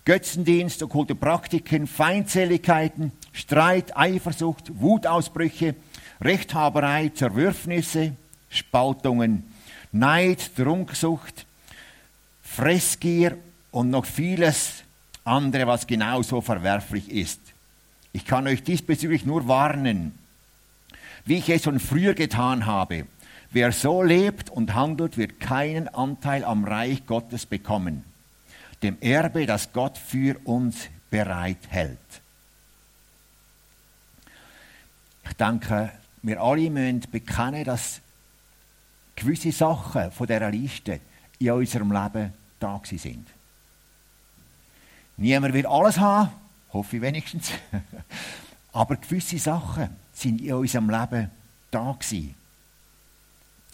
Götzendienst, 0.03 0.83
okkulte 0.83 1.15
Praktiken, 1.15 1.87
Feindseligkeiten, 1.87 3.13
Streit, 3.31 3.95
Eifersucht, 3.95 4.77
Wutausbrüche, 4.77 5.73
Rechthaberei, 6.19 7.13
Zerwürfnisse, 7.15 8.11
Spaltungen, 8.49 9.45
Neid, 9.93 10.53
Trunksucht, 10.57 11.45
Fressgier 12.43 13.37
und 13.75 13.89
noch 13.89 14.05
vieles 14.05 14.85
andere, 15.25 15.67
was 15.67 15.85
genauso 15.85 16.39
verwerflich 16.39 17.11
ist. 17.11 17.41
Ich 18.13 18.23
kann 18.23 18.47
euch 18.47 18.63
diesbezüglich 18.63 19.25
nur 19.25 19.49
warnen, 19.49 20.17
wie 21.25 21.39
ich 21.39 21.49
es 21.49 21.63
schon 21.63 21.81
früher 21.81 22.13
getan 22.13 22.67
habe. 22.67 23.05
Wer 23.51 23.73
so 23.73 24.01
lebt 24.01 24.49
und 24.49 24.73
handelt, 24.75 25.17
wird 25.17 25.41
keinen 25.41 25.89
Anteil 25.89 26.45
am 26.45 26.63
Reich 26.63 27.05
Gottes 27.05 27.45
bekommen, 27.45 28.05
dem 28.81 28.97
Erbe, 29.01 29.45
das 29.45 29.73
Gott 29.73 29.97
für 29.97 30.39
uns 30.45 30.77
bereithält. 31.09 31.99
Ich 35.27 35.33
denke, 35.33 35.91
wir 36.21 36.41
alle 36.41 36.69
müssen 36.69 37.01
bekennen, 37.11 37.65
dass 37.65 37.99
gewisse 39.17 39.51
Sachen 39.51 40.13
von 40.13 40.27
dieser 40.27 40.49
Liste 40.49 41.01
in 41.39 41.51
unserem 41.51 41.91
Leben 41.91 42.31
da 42.57 42.81
sind. 42.85 43.34
Niemand 45.17 45.53
will 45.53 45.65
alles 45.65 45.97
haben, 45.97 46.29
Hoffe 46.75 46.97
ich 46.97 47.01
wenigstens. 47.01 47.51
Aber 48.73 48.97
gewisse 48.97 49.39
Sachen 49.39 49.95
sind 50.11 50.41
in 50.41 50.53
unserem 50.53 50.89
Leben 50.89 51.31
da 51.71 51.93
gewesen. 51.93 52.35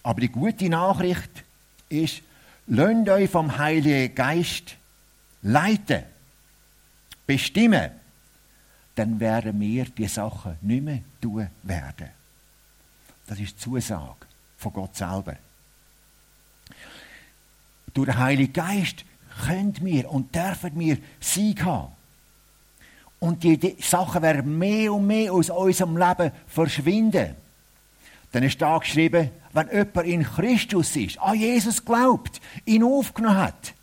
Aber 0.04 0.22
die 0.22 0.30
gute 0.30 0.70
Nachricht 0.70 1.44
ist, 1.90 2.22
lasst 2.68 3.10
euch 3.10 3.30
vom 3.30 3.58
Heiligen 3.58 4.14
Geist 4.14 4.76
leiten, 5.42 6.04
bestimmen, 7.26 7.90
dann 8.94 9.20
werden 9.20 9.60
wir 9.60 9.86
die 9.86 10.08
Sachen 10.08 10.58
nicht 10.62 10.84
mehr 10.84 11.00
tun 11.20 11.48
werden. 11.64 12.10
Das 13.26 13.40
ist 13.40 13.54
die 13.54 13.58
Zusage 13.58 14.28
von 14.58 14.74
Gott 14.74 14.96
selber. 14.96 15.38
Durch 17.96 18.10
den 18.10 18.18
Heiligen 18.20 18.54
Geist 18.54 19.06
können 19.46 19.76
wir 19.82 20.10
und 20.12 20.34
dürfen 20.36 20.78
wir 20.80 20.98
Sieg 21.20 21.64
haben. 21.64 21.94
Und 23.20 23.44
die 23.44 23.78
Sachen 23.80 24.22
werden 24.22 24.58
mehr 24.58 24.94
und 24.94 25.06
mehr 25.06 25.32
aus 25.32 25.50
unserem 25.50 25.96
Leben 25.96 26.32
verschwinden. 26.48 27.36
Dann 28.32 28.44
ist 28.44 28.62
da 28.62 28.78
geschrieben, 28.78 29.30
wenn 29.54 29.70
jemand 29.70 30.08
in 30.08 30.24
Christus 30.24 30.96
ist, 30.96 31.20
an 31.20 31.38
Jesus 31.38 31.84
glaubt, 31.84 32.42
ihn 32.66 32.84
aufgenommen 32.84 33.38
hat, 33.38 33.74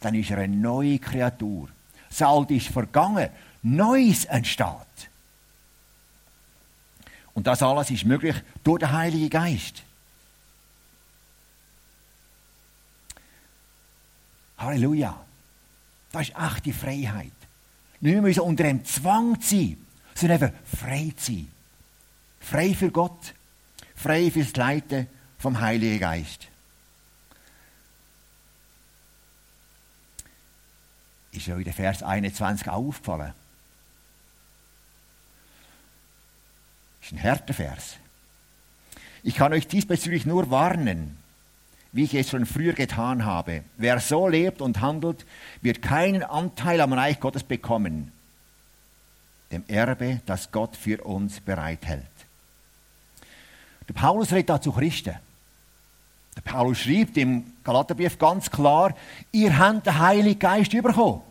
dann 0.00 0.14
ist 0.14 0.30
er 0.30 0.38
eine 0.38 0.56
neue 0.56 0.98
Kreatur. 0.98 1.68
Das 2.08 2.22
Alte 2.22 2.54
ist 2.54 2.68
vergangen, 2.68 3.28
Neues 3.62 4.24
entsteht. 4.24 4.66
Und 7.34 7.46
das 7.46 7.62
alles 7.62 7.90
ist 7.90 8.04
möglich 8.04 8.36
durch 8.64 8.80
den 8.80 8.92
Heiligen 8.92 9.30
Geist. 9.30 9.84
Halleluja. 14.60 15.18
Das 16.12 16.28
ist 16.28 16.36
echte 16.36 16.72
Freiheit. 16.72 17.32
Nicht 18.00 18.20
mehr 18.20 18.44
unter 18.44 18.64
einem 18.64 18.84
Zwang 18.84 19.40
zu 19.40 19.56
sein, 19.56 19.86
sondern 20.14 20.42
eben 20.42 20.52
frei 20.76 21.12
zu 21.16 21.32
sein. 21.32 21.48
Frei 22.40 22.74
für 22.74 22.90
Gott, 22.90 23.34
frei 23.94 24.30
fürs 24.30 24.54
Leiten 24.56 25.06
vom 25.38 25.60
Heiligen 25.60 25.98
Geist. 25.98 26.48
Ist 31.32 31.48
in 31.48 31.62
der 31.62 31.72
Vers 31.72 32.02
21 32.02 32.68
auch 32.68 32.88
aufgefallen. 32.88 33.32
Ist 37.02 37.12
ein 37.12 37.22
harter 37.22 37.54
Vers. 37.54 37.96
Ich 39.22 39.36
kann 39.36 39.52
euch 39.52 39.68
diesbezüglich 39.68 40.26
nur 40.26 40.50
warnen, 40.50 41.19
wie 41.92 42.04
ich 42.04 42.14
es 42.14 42.30
schon 42.30 42.46
früher 42.46 42.72
getan 42.72 43.24
habe. 43.24 43.64
Wer 43.76 44.00
so 44.00 44.28
lebt 44.28 44.60
und 44.60 44.80
handelt, 44.80 45.26
wird 45.60 45.82
keinen 45.82 46.22
Anteil 46.22 46.80
am 46.80 46.92
Reich 46.92 47.18
Gottes 47.18 47.42
bekommen, 47.42 48.12
dem 49.50 49.64
Erbe, 49.66 50.20
das 50.26 50.52
Gott 50.52 50.76
für 50.76 51.02
uns 51.04 51.40
bereithält. 51.40 52.04
Der 53.88 53.94
Paulus 53.94 54.30
redet 54.30 54.50
dazu 54.50 54.70
Christen. 54.70 55.16
Der 56.36 56.42
Paulus 56.42 56.78
schreibt 56.78 57.16
im 57.16 57.52
Galaterbrief 57.64 58.18
ganz 58.18 58.48
klar, 58.50 58.94
ihr 59.32 59.58
habt 59.58 59.86
den 59.86 59.98
Heiligen 59.98 60.38
Geist 60.38 60.70
bekommen. 60.70 61.22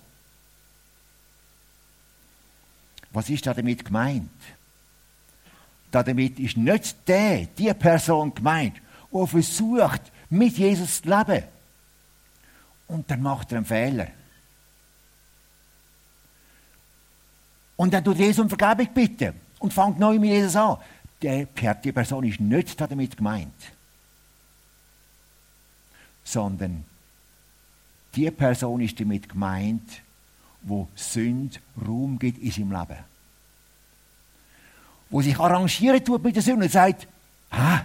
Was 3.12 3.30
ist 3.30 3.48
damit 3.48 3.86
gemeint? 3.86 4.30
Damit 5.92 6.38
ist 6.38 6.58
nicht 6.58 7.08
der, 7.08 7.46
die 7.46 7.74
Person 7.74 8.36
gemeint, 8.36 8.76
die 9.12 9.28
versucht, 9.28 10.02
mit 10.30 10.58
Jesus 10.58 11.02
zu 11.02 11.10
leben. 11.10 11.44
Und 12.88 13.10
dann 13.10 13.22
macht 13.22 13.52
er 13.52 13.58
einen 13.58 13.66
Fehler. 13.66 14.08
Und 17.76 17.94
dann 17.94 18.04
tut 18.04 18.18
Jesus 18.18 18.40
um 18.40 18.50
Vergebung 18.50 18.94
bitten 18.94 19.34
und 19.60 19.74
fängt 19.74 20.00
neu 20.00 20.20
mit 20.20 20.32
Jesus 20.32 20.56
an. 20.56 20.78
Die, 21.22 21.46
Person 21.92 22.26
ist 22.26 22.40
nicht 22.40 22.80
damit 22.80 23.16
gemeint. 23.16 23.54
Sondern 26.24 26.84
die 28.16 28.32
Person 28.32 28.82
ist 28.82 29.00
damit 29.00 29.30
gemeint, 29.30 30.02
wo 30.62 30.88
Sünde 30.96 31.60
Raum 31.86 32.20
gibt 32.20 32.40
in 32.40 32.52
seinem 32.52 32.72
Leben. 32.72 33.00
Wo 35.10 35.22
sich 35.22 35.40
arrangieren 35.40 36.04
tut 36.04 36.24
mit 36.24 36.36
der 36.36 36.44
Sünde 36.44 36.66
und 36.66 36.72
sagt, 36.72 37.08
ah, 37.52 37.82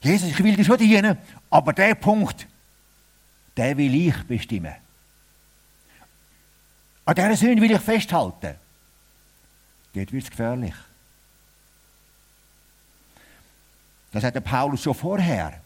Jesus, 0.00 0.30
ich 0.30 0.42
will 0.42 0.56
dir 0.56 0.64
schon 0.64 0.78
dienen, 0.78 1.18
aber 1.50 1.72
der 1.72 1.94
Punkt, 1.94 2.46
den 3.56 3.76
will 3.76 3.94
ich 3.94 4.22
bestimmen. 4.24 4.74
An 7.04 7.14
dieser 7.14 7.36
Sünde 7.36 7.62
will 7.62 7.72
ich 7.72 7.80
festhalten. 7.80 8.54
Dort 9.94 10.12
wird 10.12 10.24
es 10.24 10.30
gefährlich. 10.30 10.74
Das 14.12 14.24
hat 14.24 14.34
der 14.34 14.40
Paulus 14.40 14.82
schon 14.82 14.94
vorher 14.94 15.60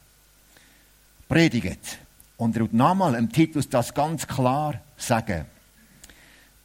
predigt. 1.28 1.98
Und 2.36 2.56
er 2.56 2.62
wird 2.62 2.72
nochmal 2.72 3.14
im 3.14 3.30
Titus 3.30 3.68
das 3.68 3.92
ganz 3.92 4.26
klar 4.26 4.80
sagen. 4.96 5.46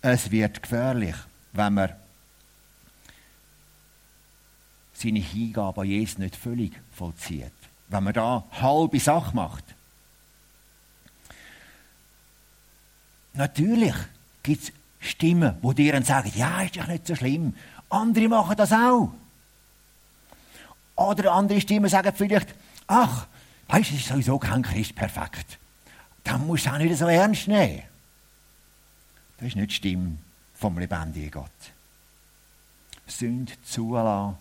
Es 0.01 0.31
wird 0.31 0.61
gefährlich, 0.61 1.15
wenn 1.53 1.73
man 1.73 1.93
seine 4.93 5.19
Hingabe 5.19 5.81
an 5.81 5.87
Jesus 5.87 6.17
nicht 6.17 6.35
völlig 6.35 6.73
vollzieht. 6.91 7.51
Wenn 7.89 8.03
man 8.03 8.13
da 8.13 8.43
halbe 8.51 8.99
Sache 8.99 9.35
macht. 9.35 9.63
Natürlich 13.33 13.95
gibt 14.43 14.63
es 14.63 14.71
Stimmen, 14.99 15.55
die 15.61 15.73
dir 15.75 16.01
sagen, 16.03 16.31
ja, 16.35 16.61
ist 16.61 16.75
doch 16.75 16.87
nicht 16.87 17.07
so 17.07 17.15
schlimm. 17.15 17.55
Andere 17.89 18.27
machen 18.27 18.57
das 18.57 18.73
auch. 18.73 19.11
Oder 20.95 21.31
andere 21.31 21.61
Stimmen 21.61 21.89
sagen 21.89 22.11
vielleicht, 22.15 22.53
ach, 22.87 23.27
weißt 23.67 23.91
du, 23.91 23.95
ist 23.95 24.07
sowieso 24.07 24.39
kein 24.39 24.63
Christ 24.63 24.95
perfekt. 24.95 25.59
Dann 26.23 26.45
musst 26.45 26.65
du 26.65 26.71
auch 26.71 26.77
nicht 26.77 26.97
so 26.97 27.07
ernst 27.07 27.47
nehmen. 27.47 27.83
Das 29.37 29.49
ist 29.49 29.55
nicht 29.55 29.69
die 29.69 29.75
Stimme 29.75 30.17
vom 30.55 30.79
lebendigen 30.79 31.31
Gott. 31.31 31.51
Sünd 33.05 33.57
zulassen 33.63 34.35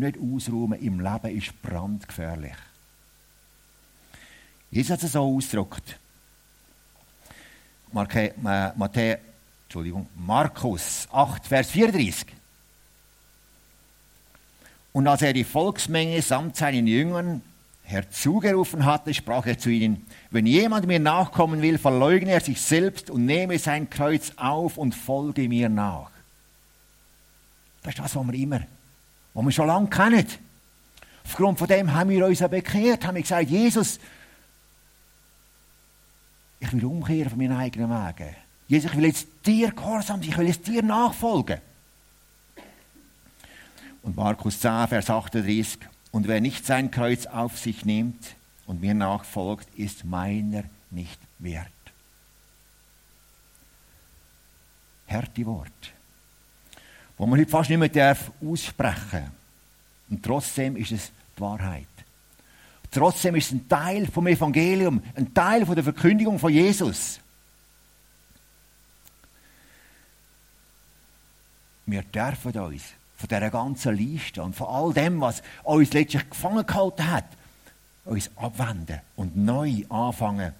nicht 0.00 0.18
ausräumen 0.18 0.80
im 0.80 1.00
Leben 1.00 1.36
ist 1.36 1.62
brandgefährlich. 1.62 2.54
Jesus 4.70 4.92
hat 4.92 5.02
es 5.02 5.12
so 5.12 5.22
ausgedrückt. 5.22 5.98
Markus 10.16 11.08
8, 11.12 11.46
Vers 11.46 11.70
34. 11.70 12.26
Und 14.92 15.06
als 15.06 15.22
er 15.22 15.32
die 15.32 15.44
Volksmenge 15.44 16.20
samt 16.22 16.56
seinen 16.56 16.86
Jüngern 16.86 17.42
herzugerufen 17.82 18.84
hatte, 18.84 19.12
sprach 19.12 19.46
er 19.46 19.58
zu 19.58 19.70
ihnen, 19.70 20.06
wenn 20.30 20.46
jemand 20.46 20.86
mir 20.86 21.00
nachkommen 21.00 21.62
will, 21.62 21.78
verleugne 21.78 22.32
er 22.32 22.40
sich 22.40 22.60
selbst 22.60 23.10
und 23.10 23.26
nehme 23.26 23.58
sein 23.58 23.90
Kreuz 23.90 24.32
auf 24.36 24.78
und 24.78 24.94
folge 24.94 25.48
mir 25.48 25.68
nach. 25.68 26.10
Das 27.82 27.94
ist 27.94 27.98
das, 27.98 28.14
was 28.14 28.26
wir 28.26 28.34
immer 28.34 28.60
die 29.34 29.44
wir 29.44 29.52
schon 29.52 29.66
lange 29.66 29.88
kennen. 29.88 30.26
Aufgrund 31.24 31.58
von 31.58 31.68
dem 31.68 31.92
haben 31.92 32.10
wir 32.10 32.26
uns 32.26 32.40
bekehrt, 32.40 33.06
haben 33.06 33.14
wir 33.14 33.22
gesagt, 33.22 33.50
Jesus, 33.50 34.00
Ich 36.60 36.72
will 36.72 36.84
umkehren 36.84 37.30
von 37.30 37.38
meinen 37.38 37.56
eigenen 37.56 37.90
Wegen. 37.90 38.36
Jesus, 38.68 38.90
ich 38.92 38.96
will 38.96 39.06
jetzt 39.06 39.26
dir 39.44 39.72
gehorsam 39.72 40.20
sein, 40.20 40.30
ich 40.30 40.38
will 40.38 40.46
jetzt 40.46 40.66
dir 40.66 40.82
nachfolgen. 40.82 41.58
Und 44.02 44.16
Markus 44.16 44.60
10, 44.60 44.88
Vers 44.88 45.10
38. 45.10 45.78
Und 46.12 46.28
wer 46.28 46.40
nicht 46.40 46.66
sein 46.66 46.90
Kreuz 46.90 47.26
auf 47.26 47.58
sich 47.58 47.84
nimmt 47.84 48.36
und 48.66 48.80
mir 48.80 48.94
nachfolgt, 48.94 49.68
ist 49.76 50.04
meiner 50.04 50.64
nicht 50.90 51.20
wert. 51.38 51.66
Harte 55.08 55.46
Wort, 55.46 55.92
wo 57.20 57.26
man 57.26 57.38
heute 57.38 57.50
fast 57.50 57.68
nicht 57.68 57.78
mehr 57.78 57.90
darf 57.90 58.32
aussprechen 58.42 59.30
Und 60.08 60.22
trotzdem 60.22 60.74
ist 60.76 60.90
es 60.90 61.12
die 61.36 61.40
Wahrheit. 61.42 61.84
Trotzdem 62.90 63.34
ist 63.34 63.48
es 63.48 63.52
ein 63.52 63.68
Teil 63.68 64.06
vom 64.06 64.26
Evangelium, 64.26 65.02
ein 65.14 65.34
Teil 65.34 65.66
von 65.66 65.74
der 65.74 65.84
Verkündigung 65.84 66.38
von 66.38 66.50
Jesus. 66.50 67.20
Wir 71.84 72.02
dürfen 72.04 72.58
uns 72.58 72.84
von 73.18 73.28
dieser 73.28 73.50
ganzen 73.50 73.96
Liste 73.96 74.42
und 74.42 74.56
von 74.56 74.68
all 74.68 74.94
dem, 74.94 75.20
was 75.20 75.42
uns 75.62 75.92
letztlich 75.92 76.30
gefangen 76.30 76.66
gehalten 76.66 77.06
hat, 77.06 77.26
uns 78.06 78.30
abwenden 78.34 78.98
und 79.16 79.36
neu 79.36 79.84
anfangen 79.90 80.54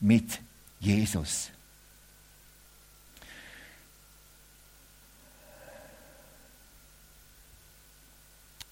mit 0.00 0.40
Jesus. 0.80 1.50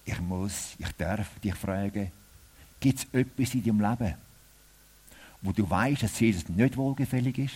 Ich 0.07 0.19
muss, 0.21 0.75
ich 0.79 0.91
darf 0.93 1.27
dich 1.39 1.53
fragen, 1.53 2.11
gibt 2.79 2.99
es 2.99 3.05
etwas 3.11 3.53
in 3.53 3.63
deinem 3.63 3.81
Leben, 3.81 4.15
wo 5.41 5.51
du 5.51 5.69
weißt, 5.69 6.01
dass 6.01 6.19
Jesus 6.19 6.47
nicht 6.47 6.77
wohlgefällig 6.77 7.37
ist? 7.37 7.55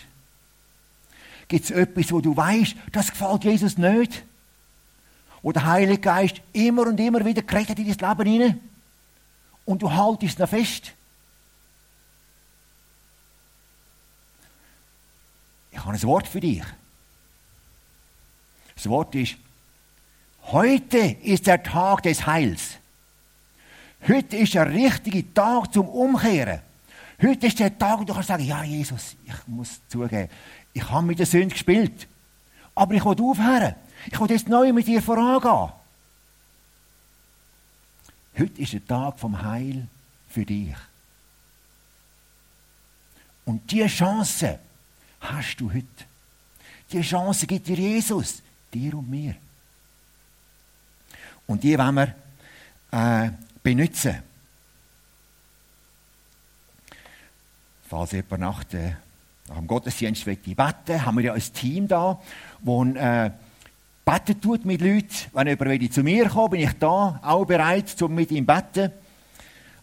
Gibt 1.47 1.63
es 1.63 1.71
etwas, 1.71 2.11
wo 2.11 2.19
du 2.19 2.35
weißt, 2.35 2.75
das 2.91 3.09
gefällt 3.09 3.45
Jesus 3.45 3.77
nicht? 3.77 4.23
wo 5.41 5.51
der 5.51 5.65
Heilige 5.65 5.99
Geist 5.99 6.41
immer 6.53 6.87
und 6.87 6.99
immer 6.99 7.25
wieder 7.25 7.41
gerettet 7.41 7.79
in 7.79 7.91
dein 7.91 8.09
Leben 8.09 8.31
hinein 8.31 8.59
und 9.65 9.81
du 9.81 9.91
haltest 9.91 10.39
noch 10.39 10.49
fest. 10.49 10.93
Ich 15.71 15.79
habe 15.79 15.93
ein 15.93 16.03
Wort 16.03 16.27
für 16.27 16.39
dich. 16.39 16.63
Das 18.75 18.87
Wort 18.89 19.15
ist, 19.15 19.35
heute 20.43 20.97
ist 20.97 21.47
der 21.47 21.61
Tag 21.61 22.03
des 22.03 22.25
Heils. 22.25 22.77
Heute 24.07 24.37
ist 24.37 24.53
der 24.53 24.69
richtige 24.69 25.33
Tag 25.33 25.73
zum 25.73 25.87
Umkehren. 25.87 26.59
Heute 27.21 27.47
ist 27.47 27.59
der 27.59 27.77
Tag, 27.77 27.99
wo 27.99 28.03
du 28.03 28.13
kannst 28.13 28.29
sagen, 28.29 28.43
ja 28.43 28.63
Jesus, 28.63 29.15
ich 29.25 29.47
muss 29.47 29.79
zugeben, 29.87 30.29
ich 30.73 30.89
habe 30.89 31.05
mit 31.05 31.19
der 31.19 31.25
Sünde 31.25 31.49
gespielt. 31.49 32.07
Aber 32.73 32.93
ich 32.93 33.05
will 33.05 33.21
aufhören. 33.21 33.75
Ich 34.11 34.19
will 34.19 34.31
jetzt 34.31 34.47
neu 34.47 34.73
mit 34.73 34.87
dir 34.87 35.01
vorangehen. 35.01 35.73
Heute 38.39 38.61
ist 38.61 38.73
der 38.73 38.85
Tag 38.85 39.19
vom 39.19 39.39
Heil 39.39 39.87
für 40.29 40.45
dich. 40.45 40.75
Und 43.45 43.69
diese 43.69 43.87
Chance 43.87 44.59
hast 45.19 45.57
du 45.57 45.71
heute. 45.71 45.85
Diese 46.91 47.03
Chance 47.03 47.45
gibt 47.45 47.67
dir 47.67 47.77
Jesus, 47.77 48.41
dir 48.73 48.95
und 48.95 49.09
mir. 49.09 49.35
Und 51.51 51.63
die 51.63 51.77
wollen 51.77 51.95
wir 51.95 52.15
äh, 52.91 53.29
benutzen. 53.61 54.19
Falls 57.89 58.13
jemand 58.13 58.39
nach, 58.39 58.63
der, 58.63 58.95
nach 59.49 59.57
dem 59.57 59.67
Gottesdienst 59.67 60.23
beten 60.23 60.57
will, 60.57 61.01
haben 61.01 61.17
wir 61.17 61.25
ja 61.25 61.33
ein 61.33 61.41
Team 61.53 61.89
da, 61.89 62.21
das 62.61 62.95
äh, 62.95 63.31
beten 64.05 64.39
tut 64.39 64.63
mit 64.63 64.79
Leuten. 64.79 65.09
Wenn 65.33 65.47
jemand 65.47 65.93
zu 65.93 66.03
mir 66.03 66.29
kommt, 66.29 66.51
bin 66.51 66.61
ich 66.61 66.71
da, 66.79 67.19
auch 67.21 67.43
bereit, 67.43 68.01
um 68.01 68.15
mit 68.15 68.31
ihm 68.31 68.47
zu 68.47 68.53
beten. 68.53 68.93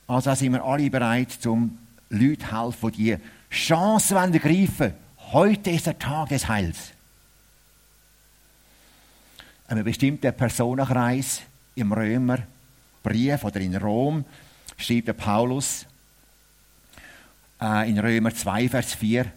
Also 0.06 0.34
sind 0.34 0.54
wir 0.54 0.64
alle 0.64 0.88
bereit, 0.88 1.46
um 1.46 1.76
Leuten 2.08 2.40
zu 2.40 2.50
helfen, 2.50 2.92
die 2.92 3.14
die 3.14 3.54
Chance 3.54 4.14
ergreifen 4.14 4.94
Heute 5.32 5.70
ist 5.70 5.84
der 5.84 5.98
Tag 5.98 6.30
des 6.30 6.48
Heils. 6.48 6.92
Ein 9.66 9.84
bestimmter 9.84 10.32
Personenkreis 10.32 11.42
im 11.78 11.92
Römerbrief 11.92 13.44
oder 13.44 13.60
in 13.60 13.76
Rom 13.76 14.24
schreibt 14.76 15.08
der 15.08 15.12
Paulus 15.14 15.86
äh, 17.60 17.88
in 17.88 17.98
Römer 17.98 18.34
2, 18.34 18.68
Vers 18.68 18.94
4, 18.94 19.30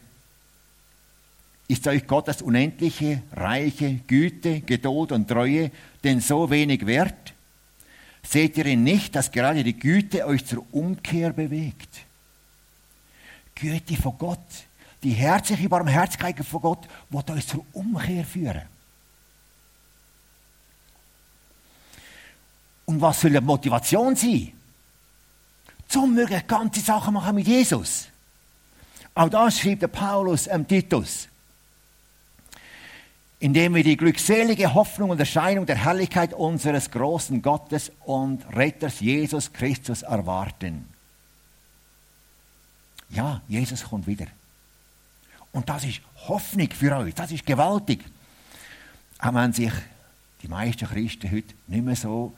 ist 1.67 1.88
euch 1.88 2.06
Gottes 2.06 2.41
unendliche, 2.41 3.21
reiche 3.32 4.01
Güte, 4.06 4.62
Geduld 4.62 5.13
und 5.13 5.27
Treue 5.30 5.71
denn 6.04 6.19
so 6.19 6.49
wenig 6.49 6.86
wert? 6.86 7.34
Seht 8.23 8.58
ihr 8.58 8.65
denn 8.65 8.84
nicht, 8.84 9.15
dass 9.15 9.32
gerade 9.32 9.63
die 9.63 9.80
Güte 9.80 10.25
euch 10.27 10.45
zur 10.45 10.65
Umkehr 10.71 11.32
bewegt? 11.32 12.01
Güte 13.56 13.95
von 13.95 14.17
Gott, 14.17 14.39
die 15.01 15.12
herzliche 15.12 15.69
Barmherzigkeit 15.69 16.38
von 16.45 16.62
Gott, 16.62 16.88
wird 17.10 17.32
euch 17.32 17.47
zur 17.47 17.65
Umkehr 17.71 18.25
führen. 18.25 18.63
Und 22.91 23.01
was 23.01 23.21
soll 23.21 23.32
die 23.32 23.41
Motivation 23.41 24.15
sein? 24.15 24.51
Zum 25.88 26.13
mögen 26.13 26.41
ganze 26.47 26.82
Sachen 26.82 27.13
machen 27.13 27.36
mit 27.36 27.47
Jesus. 27.47 28.08
Auch 29.13 29.30
das 29.30 29.60
schreibt 29.60 29.82
der 29.82 29.88
Paulus 29.88 30.47
am 30.47 30.67
Titus 30.67 31.27
indem 33.41 33.73
wir 33.73 33.84
die 33.84 33.97
glückselige 33.97 34.75
Hoffnung 34.75 35.10
und 35.10 35.19
Erscheinung 35.19 35.65
der 35.65 35.75
Herrlichkeit 35.75 36.32
unseres 36.32 36.91
großen 36.91 37.41
Gottes 37.41 37.91
und 38.06 38.45
Retters 38.56 38.99
Jesus 38.99 39.51
Christus 39.51 40.04
erwarten. 40.04 40.86
Ja, 43.10 43.41
Jesus 43.47 43.84
kommt 43.84 44.06
wieder. 44.06 44.27
Und 45.51 45.67
das 45.67 45.86
ist 45.86 46.01
Hoffnung 46.27 46.69
für 46.69 46.95
euch, 46.95 47.15
das 47.15 47.32
ist 47.32 47.43
gewaltig. 47.43 48.06
Auch 49.17 49.34
wenn 49.34 49.54
sich 49.54 49.73
die 50.43 50.47
meisten 50.47 50.88
Christen 50.88 51.32
heute 51.32 51.56
nicht 51.65 51.84
mehr 51.84 51.95
so 51.95 52.34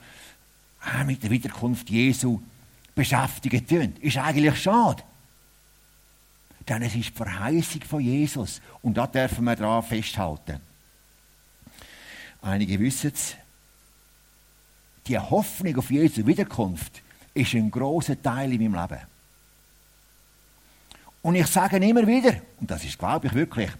äh, 0.92 1.04
mit 1.04 1.22
der 1.22 1.30
Wiederkunft 1.30 1.88
Jesu 1.90 2.40
beschäftigen 2.94 3.66
tun, 3.66 3.96
ist 4.00 4.18
eigentlich 4.18 4.60
schade. 4.60 5.02
Denn 6.68 6.82
es 6.82 6.94
ist 6.94 7.10
die 7.10 7.12
Verheißung 7.12 7.82
von 7.82 8.00
Jesus 8.00 8.60
und 8.82 8.96
da 8.96 9.06
dürfen 9.06 9.44
wir 9.44 9.56
daran 9.56 9.82
festhalten. 9.82 10.60
Einige 12.40 12.78
wissen 12.78 13.12
es. 13.14 13.34
Die 15.06 15.18
Hoffnung 15.18 15.76
auf 15.76 15.90
Jesu 15.90 16.26
Wiederkunft 16.26 17.02
ist 17.34 17.54
ein 17.54 17.70
großer 17.70 18.20
Teil 18.22 18.52
in 18.52 18.70
meinem 18.70 18.88
Leben. 18.88 19.02
Und 21.20 21.34
ich 21.34 21.46
sage 21.46 21.76
immer 21.76 22.06
wieder, 22.06 22.34
und 22.60 22.70
das 22.70 22.84
ist, 22.84 22.98
glaube 22.98 23.26
ich, 23.26 23.34
wirklich, 23.34 23.70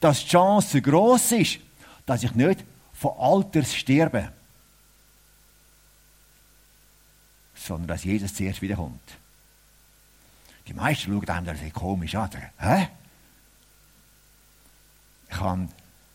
dass 0.00 0.20
die 0.20 0.30
Chance 0.30 0.80
groß 0.82 1.32
ist, 1.32 1.58
dass 2.06 2.22
ich 2.22 2.34
nicht 2.34 2.64
von 2.92 3.12
Alters 3.18 3.74
sterbe, 3.74 4.32
sondern 7.64 7.88
dass 7.88 8.04
Jesus 8.04 8.34
zuerst 8.34 8.60
wiederkommt. 8.60 9.00
Die 10.66 10.74
meisten 10.74 11.12
schauen 11.12 11.28
einem 11.28 11.72
komisch 11.72 12.14
an. 12.14 12.30
Hä? 12.58 12.88
Ich 15.30 15.40
habe 15.40 15.68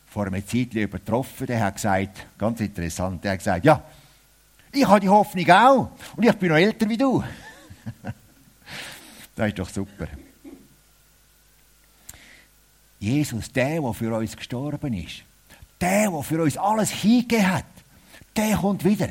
vor 0.07 0.27
einer 0.27 0.45
Zeit 0.45 0.73
übertroffen, 0.73 1.47
der 1.47 1.63
hat 1.63 1.75
gesagt, 1.75 2.27
ganz 2.37 2.59
interessant, 2.59 3.23
der 3.23 3.31
hat 3.33 3.39
gesagt, 3.39 3.65
ja, 3.65 3.83
ich 4.71 4.87
habe 4.87 4.99
die 4.99 5.09
Hoffnung 5.09 5.49
auch 5.49 5.91
und 6.15 6.23
ich 6.23 6.33
bin 6.33 6.49
noch 6.49 6.57
älter 6.57 6.87
wie 6.87 6.97
du. 6.97 7.23
das 9.35 9.47
ist 9.47 9.59
doch 9.59 9.69
super. 9.69 10.07
Jesus, 12.99 13.51
der, 13.51 13.81
der 13.81 13.93
für 13.93 14.15
uns 14.15 14.35
gestorben 14.35 14.93
ist, 14.93 15.23
der, 15.79 16.09
der 16.09 16.23
für 16.23 16.43
uns 16.43 16.57
alles 16.57 16.91
hingegeben 16.91 17.51
hat, 17.51 17.65
der 18.35 18.57
kommt 18.57 18.83
wieder. 18.83 19.09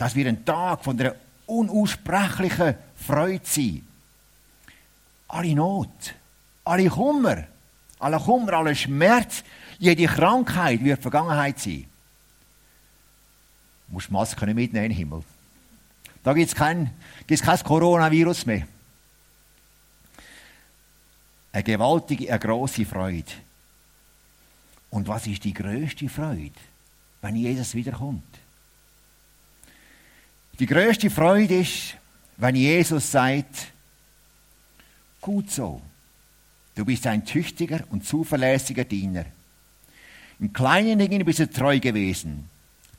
Das 0.00 0.14
wird 0.14 0.28
ein 0.28 0.46
Tag 0.46 0.82
von 0.82 0.96
der 0.96 1.14
unaussprechlichen 1.44 2.74
Freude 2.96 3.44
sein. 3.44 3.86
Alle 5.28 5.54
Not, 5.54 6.14
alle 6.64 6.88
Kummer, 6.88 7.44
aller 7.98 8.18
Kummer, 8.18 8.54
aller 8.54 8.74
Schmerz, 8.74 9.44
jede 9.78 10.06
Krankheit 10.06 10.82
wird 10.82 11.02
Vergangenheit 11.02 11.58
sein. 11.58 11.84
Du 13.88 13.92
musst 13.92 14.10
Maske 14.10 14.46
nicht 14.46 14.54
mitnehmen 14.54 14.86
in 14.86 14.90
den 14.92 14.96
Himmel. 14.96 15.22
Da 16.22 16.32
gibt 16.32 16.48
es 16.48 16.54
kein, 16.54 16.94
kein 17.28 17.58
Coronavirus 17.62 18.46
mehr. 18.46 18.66
Eine 21.52 21.62
gewaltige, 21.62 22.30
eine 22.30 22.38
grosse 22.38 22.86
Freude. 22.86 23.32
Und 24.88 25.06
was 25.08 25.26
ist 25.26 25.44
die 25.44 25.52
größte 25.52 26.08
Freude, 26.08 26.58
wenn 27.20 27.36
Jesus 27.36 27.74
wiederkommt? 27.74 28.39
Die 30.60 30.66
größte 30.66 31.10
Freude 31.10 31.60
ist, 31.60 31.96
wenn 32.36 32.54
Jesus 32.54 33.10
sagt, 33.10 33.72
Gut 35.20 35.50
so. 35.50 35.82
Du 36.74 36.84
bist 36.84 37.06
ein 37.06 37.24
tüchtiger 37.24 37.80
und 37.90 38.06
zuverlässiger 38.06 38.84
Diener. 38.84 39.26
In 40.38 40.52
kleinen 40.52 40.98
Dingen 40.98 41.24
bist 41.24 41.40
du 41.40 41.50
treu 41.50 41.78
gewesen. 41.78 42.48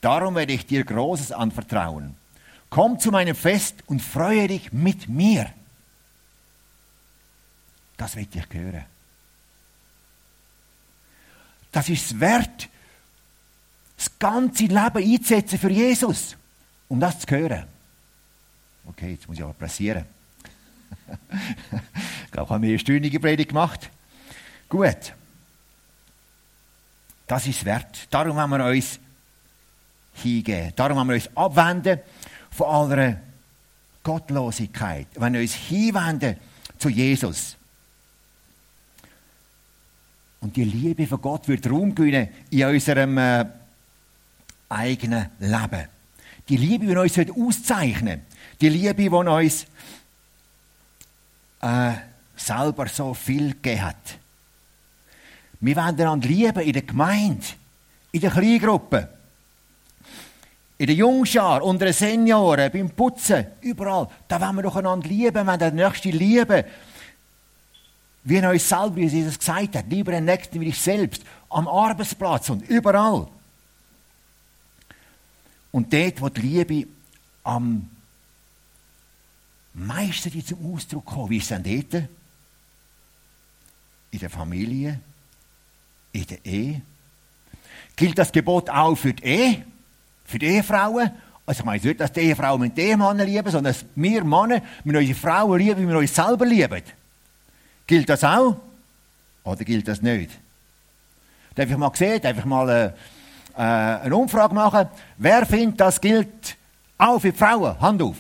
Darum 0.02 0.36
werde 0.36 0.54
ich 0.54 0.66
dir 0.66 0.84
Großes 0.84 1.32
anvertrauen. 1.32 2.16
Komm 2.70 3.00
zu 3.00 3.12
meinem 3.12 3.36
Fest 3.36 3.84
und 3.88 4.02
freue 4.02 4.48
dich 4.48 4.72
mit 4.72 5.10
mir. 5.10 5.52
Das 7.98 8.16
wird 8.16 8.36
ich 8.36 8.46
hören. 8.52 8.86
Das 11.72 11.90
ist 11.90 12.20
wert, 12.20 12.70
das 13.98 14.20
ganze 14.20 14.66
Leben 14.66 14.98
einzusetzen 14.98 15.58
für 15.58 15.72
Jesus, 15.72 16.36
um 16.92 17.00
das 17.00 17.20
zu 17.20 17.28
hören. 17.30 17.64
Okay, 18.86 19.12
jetzt 19.12 19.26
muss 19.26 19.38
ich 19.38 19.44
aber 19.44 19.54
pressieren. 19.54 20.04
ich 22.26 22.32
glaube, 22.32 22.48
ich 22.48 22.50
habe 22.50 22.66
eine 22.66 22.80
stündige 22.80 23.18
Predigt 23.18 23.50
gemacht. 23.50 23.90
Gut. 24.68 25.14
Das 27.28 27.48
ist 27.48 27.64
wert. 27.64 28.08
Darum 28.10 28.36
haben 28.36 28.50
wir 28.50 28.66
uns 28.66 29.00
hingeben. 30.16 30.74
Darum 30.76 31.00
haben 31.00 31.08
wir 31.08 31.16
uns 31.16 31.30
abwenden 31.34 32.02
von 32.52 32.68
aller 32.68 33.22
Gottlosigkeit. 34.04 35.08
Wenn 35.16 35.32
wir 35.32 35.40
uns 35.40 35.54
hinwenden 35.54 36.36
zu 36.78 36.90
Jesus. 36.90 37.56
Und 40.42 40.58
die 40.58 40.66
Liebe 40.66 41.08
von 41.08 41.22
Gott 41.22 41.48
wird 41.48 41.70
Raum 41.70 41.96
gewinnen 41.96 42.28
in 42.50 42.66
unserem 42.66 43.18
äh, 43.18 43.46
eigenen 44.68 45.30
Leben. 45.40 46.01
Die 46.50 46.58
Liebe, 46.58 46.86
die 46.86 46.96
uns 46.96 47.18
auszeichnen 47.18 48.22
Die 48.60 48.70
Liebe, 48.70 48.96
die 48.96 49.10
uns 49.10 49.66
äh, 51.62 51.94
selber 52.36 52.88
so 52.88 53.14
viel 53.14 53.52
gegeben 53.52 53.82
hat. 53.84 54.18
Wir 55.60 55.76
wollen 55.76 56.00
einander 56.00 56.28
lieben 56.28 56.60
in 56.60 56.74
der 56.74 56.82
Gemeinde, 56.82 57.46
in 58.12 58.22
der 58.22 58.32
Kleingruppe, 58.32 59.10
in 60.80 60.88
der 60.88 60.96
Jungschar, 60.96 61.62
unter 61.62 61.86
den 61.86 61.94
Senioren, 61.94 62.72
beim 62.72 62.90
Putzen, 62.90 63.46
überall. 63.62 64.08
Da 64.28 64.42
wollen 64.42 64.56
wir 64.56 64.64
doch 64.64 64.76
einander 64.76 65.08
lieben, 65.08 65.46
wenn 65.46 65.60
der 65.60 65.72
Nächste 65.72 66.10
lieben. 66.10 66.64
Wie 68.24 68.38
er 68.38 68.50
uns 68.50 68.68
selber, 68.68 68.96
wie 68.96 69.06
Jesus 69.06 69.38
gesagt 69.38 69.76
hat, 69.76 69.86
lieber 69.88 70.12
den 70.12 70.26
Nächsten 70.26 70.60
wie 70.60 70.66
dich 70.66 70.80
selbst, 70.80 71.24
am 71.50 71.68
Arbeitsplatz 71.68 72.50
und 72.50 72.68
überall. 72.68 73.28
Und 75.72 75.94
dort, 75.94 76.22
wo 76.22 76.30
die 76.30 76.42
Liebe 76.42 76.88
am 77.44 77.90
meisten 79.74 80.46
zum 80.46 80.74
Ausdruck 80.74 81.06
kommt, 81.06 81.30
wie 81.30 81.38
ist 81.38 81.52
es 81.52 81.62
denn 81.62 81.90
dort? 81.90 82.10
In 84.12 84.20
der 84.20 84.30
Familie, 84.30 85.00
in 86.12 86.26
der 86.26 86.46
Ehe. 86.46 86.82
Gilt 87.96 88.18
das 88.18 88.32
Gebot 88.32 88.70
auch 88.70 88.96
für 88.96 89.14
die 89.14 89.24
Ehe? 89.24 89.66
Für 90.26 90.40
die 90.40 90.48
Ehefrauen? 90.48 91.12
Also 91.46 91.60
ich 91.60 91.66
meine 91.66 91.82
nicht, 91.82 92.00
dass 92.00 92.12
die 92.12 92.22
Ehefrauen 92.22 92.74
die 92.74 92.82
Ehemann 92.82 93.20
lieben, 93.20 93.50
sondern 93.50 93.74
dass 93.74 93.86
wir 93.96 94.24
Männer 94.24 94.62
mit 94.84 94.96
unsere 94.96 95.18
Frauen 95.18 95.60
lieben, 95.60 95.82
wie 95.82 95.88
wir 95.88 95.98
uns 95.98 96.14
selber 96.14 96.46
lieben. 96.46 96.82
Gilt 97.88 98.10
das 98.10 98.24
auch? 98.24 98.58
Oder 99.44 99.64
gilt 99.64 99.88
das 99.88 100.02
nicht? 100.02 100.32
Darf 101.56 101.70
ich 101.70 101.78
mal 101.78 101.92
sehen, 101.94 102.22
darf 102.22 102.38
ich 102.38 102.46
mal 102.46 102.70
äh, 102.70 102.94
äh, 103.56 103.62
eine 103.62 104.16
Umfrage 104.16 104.54
machen? 104.54 104.88
Wer 105.18 105.46
findet, 105.46 105.80
das 105.80 106.00
gilt 106.00 106.58
auch 106.98 107.20
für 107.20 107.34
Frauen? 107.34 107.80
Hand 107.80 108.02
auf. 108.02 108.18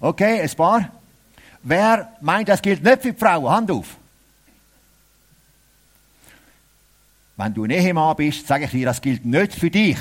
Okay, 0.00 0.40
ein 0.40 0.56
paar. 0.56 0.90
Wer 1.62 2.12
meint, 2.20 2.48
das 2.48 2.62
gilt 2.62 2.82
nicht 2.82 3.02
für 3.02 3.14
Frauen? 3.14 3.50
Hand 3.50 3.70
auf. 3.70 3.96
Wenn 7.36 7.52
du 7.52 7.64
ein 7.64 7.70
Ehemann 7.70 8.16
bist, 8.16 8.46
sage 8.46 8.64
ich 8.64 8.70
dir, 8.70 8.86
das 8.86 9.00
gilt 9.00 9.24
nicht 9.24 9.54
für 9.54 9.70
dich. 9.70 9.98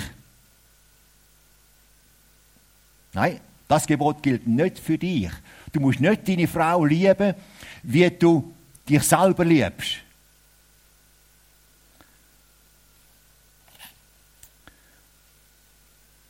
Nein, 3.13 3.39
das 3.67 3.87
Gebot 3.87 4.21
gilt 4.21 4.47
nicht 4.47 4.79
für 4.79 4.97
dich. 4.97 5.31
Du 5.71 5.79
musst 5.79 5.99
nicht 5.99 6.27
deine 6.27 6.47
Frau 6.47 6.85
lieben, 6.85 7.33
wie 7.83 8.09
du 8.09 8.53
dich 8.87 9.03
selber 9.03 9.43
liebst. 9.43 10.04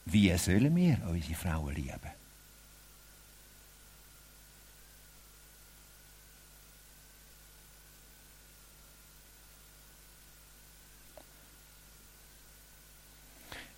Wie 0.05 0.37
sollen 0.37 0.75
wir 0.75 0.99
unsere 1.09 1.33
Frauen 1.33 1.73
lieben? 1.73 1.99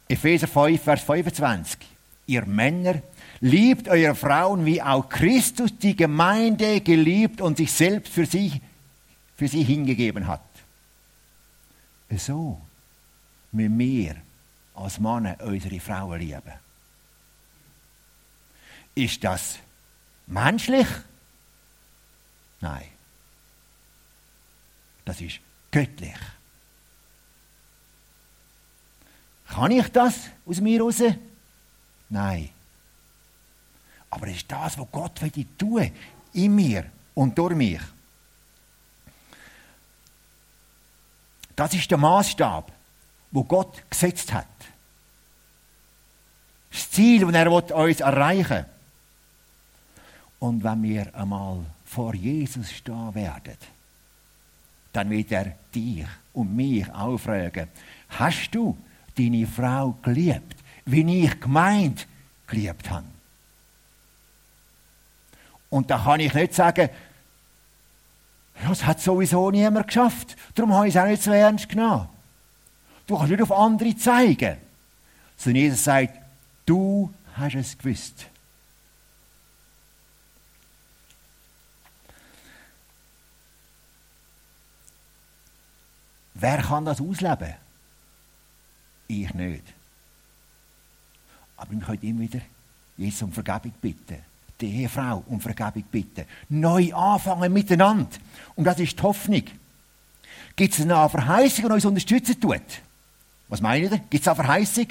Epheser 0.10 0.48
5, 0.48 0.82
Vers 0.82 1.02
25. 1.02 1.80
Ihr 2.28 2.46
Männer, 2.46 3.02
liebt 3.40 3.88
eure 3.88 4.16
Frauen, 4.16 4.66
wie 4.66 4.82
auch 4.82 5.08
Christus 5.10 5.78
die 5.78 5.96
Gemeinde 5.96 6.82
geliebt 6.82 7.42
und 7.42 7.58
sich 7.58 7.72
selbst 7.72 8.12
für 8.12 8.26
sie, 8.26 8.62
für 9.36 9.48
sie 9.48 9.64
hingegeben 9.64 10.28
hat. 10.28 10.42
So 12.18 12.60
müssen 13.52 13.80
wir 13.80 14.16
als 14.78 15.00
Männer 15.00 15.38
unsere 15.42 15.80
Frauen 15.80 16.20
lieben. 16.20 16.54
Ist 18.94 19.24
das 19.24 19.58
menschlich? 20.28 20.88
Nein. 22.62 22.88
Das 25.04 25.20
ist 25.22 25.40
göttlich. 25.72 26.16
Kann 29.48 29.72
ich 29.72 29.88
das 29.90 30.16
aus 30.46 30.60
mir 30.60 30.82
raus? 30.82 31.02
Nein. 32.10 32.50
Aber 34.10 34.28
es 34.28 34.38
ist 34.38 34.52
das, 34.52 34.78
was 34.78 34.88
Gott 34.92 35.22
will 35.22 35.46
tun, 35.58 35.92
in 36.34 36.56
mir 36.56 36.90
und 37.16 37.38
durch 37.38 37.56
mich. 37.56 37.82
Das 41.56 41.74
ist 41.74 41.90
der 41.90 41.98
Maßstab, 41.98 42.72
wo 43.32 43.44
Gott 43.44 43.84
gesetzt 43.90 44.34
hat. 44.34 44.46
Das 46.72 46.92
Ziel, 46.92 47.26
das 47.26 47.36
er 47.36 47.52
uns 47.76 48.00
erreichen 48.00 48.50
will. 48.50 48.66
Und 50.40 50.64
wenn 50.64 50.84
wir 50.84 51.16
einmal 51.16 51.66
vor 51.86 52.14
Jesus 52.14 52.72
stehen 52.72 53.16
werden, 53.16 53.58
dann 54.94 55.10
wird 55.10 55.32
er 55.32 55.56
dich 55.74 56.06
und 56.34 56.56
mich 56.56 56.92
auch 56.92 57.18
fragen, 57.18 57.68
hast 58.10 58.52
du 58.52 58.78
deine 59.18 59.48
Frau 59.48 59.96
geliebt, 60.02 60.56
wie 60.86 61.24
ich 61.24 61.40
gemeint 61.40 62.08
geliebt 62.46 62.90
habe. 62.90 63.06
Und 65.70 65.90
da 65.90 65.98
kann 65.98 66.20
ich 66.20 66.34
nicht 66.34 66.54
sagen, 66.54 66.90
das 68.68 68.86
hat 68.86 69.02
sowieso 69.02 69.52
niemand 69.52 69.88
geschafft, 69.88 70.36
darum 70.56 70.74
habe 70.74 70.88
ich 70.88 70.96
es 70.96 71.02
auch 71.02 71.08
nicht 71.08 71.22
so 71.22 71.32
ernst 71.32 71.70
genommen. 71.70 72.08
Du 73.08 73.18
kannst 73.18 73.32
nicht 73.32 73.42
auf 73.42 73.52
andere 73.52 73.96
zeigen. 73.96 74.58
Sondern 75.38 75.64
Jesus 75.64 75.84
sagt, 75.84 76.20
du 76.66 77.14
hast 77.36 77.56
es 77.56 77.78
gewusst. 77.78 78.28
Wer 86.34 86.62
kann 86.62 86.86
das 86.86 87.02
ausleben? 87.02 87.54
Ich 89.08 89.34
nicht. 89.34 89.64
Aber 91.56 91.72
wir 91.72 91.80
können 91.80 92.02
immer 92.04 92.22
wieder 92.22 92.42
Jesus 92.98 93.24
um 93.24 93.32
Vergebung 93.32 93.74
bitten. 93.82 94.18
Die 94.60 94.82
Ehefrau 94.82 95.24
um 95.28 95.40
Vergebung 95.40 95.84
bitten. 95.84 96.26
Neu 96.50 96.94
anfangen 96.94 97.52
miteinander. 97.54 98.18
Und 98.56 98.66
das 98.66 98.80
ist 98.80 99.00
die 99.00 99.04
Hoffnung. 99.04 99.44
Gibt 100.56 100.74
es 100.74 100.82
eine 100.82 101.10
Verheißung, 101.10 101.66
die 101.66 101.72
uns 101.72 101.86
unterstützen 101.86 102.40
tut? 102.40 102.82
Was 103.48 103.62
meint 103.62 103.84
ihr? 103.84 103.98
Gibt 104.10 104.22
es 104.22 104.28
eine 104.28 104.36
Verheißung? 104.36 104.88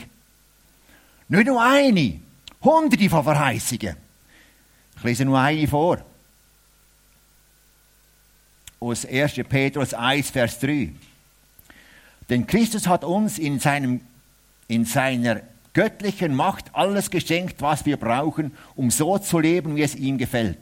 Nicht 1.28 1.46
nur 1.46 1.62
eine. 1.62 2.20
Hunderte 2.62 3.10
von 3.10 3.24
Verheißungen. 3.24 3.96
Ich 4.96 5.04
lese 5.04 5.24
nur 5.24 5.38
eine 5.38 5.66
vor. 5.68 5.98
Aus 8.80 9.04
1. 9.04 9.34
Petrus 9.48 9.94
1, 9.94 10.30
Vers 10.30 10.58
3. 10.60 10.92
Denn 12.28 12.46
Christus 12.46 12.86
hat 12.86 13.04
uns 13.04 13.38
in, 13.38 13.60
seinem, 13.60 14.00
in 14.68 14.84
seiner 14.84 15.42
göttlichen 15.72 16.34
Macht 16.34 16.74
alles 16.74 17.10
geschenkt, 17.10 17.60
was 17.60 17.84
wir 17.84 17.96
brauchen, 17.96 18.52
um 18.74 18.90
so 18.90 19.18
zu 19.18 19.38
leben, 19.38 19.76
wie 19.76 19.82
es 19.82 19.94
ihm 19.94 20.18
gefällt. 20.18 20.58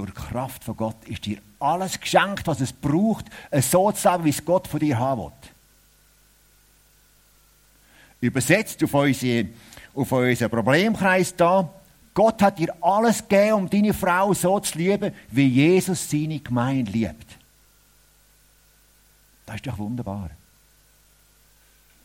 Durch 0.00 0.14
Kraft 0.14 0.64
von 0.64 0.76
Gott 0.78 1.04
ist 1.04 1.26
dir 1.26 1.36
alles 1.58 2.00
geschenkt, 2.00 2.46
was 2.46 2.62
es 2.62 2.72
braucht, 2.72 3.26
so 3.60 3.92
zu 3.92 4.10
leben, 4.10 4.24
wie 4.24 4.30
es 4.30 4.42
Gott 4.42 4.66
von 4.66 4.80
dir 4.80 4.98
haben 4.98 5.20
will. 5.20 5.32
Übersetzt 8.22 8.82
auf, 8.82 8.94
unsere, 8.94 9.48
auf 9.94 10.10
unseren 10.10 10.50
Problemkreis 10.50 11.36
da. 11.36 11.68
Gott 12.14 12.40
hat 12.40 12.58
dir 12.58 12.74
alles 12.80 13.28
gegeben, 13.28 13.52
um 13.52 13.68
deine 13.68 13.92
Frau 13.92 14.32
so 14.32 14.58
zu 14.60 14.78
lieben, 14.78 15.14
wie 15.30 15.46
Jesus 15.46 16.08
seine 16.08 16.40
Gemeinde 16.40 16.90
liebt. 16.92 17.36
Das 19.44 19.56
ist 19.56 19.66
doch 19.66 19.76
wunderbar. 19.76 20.30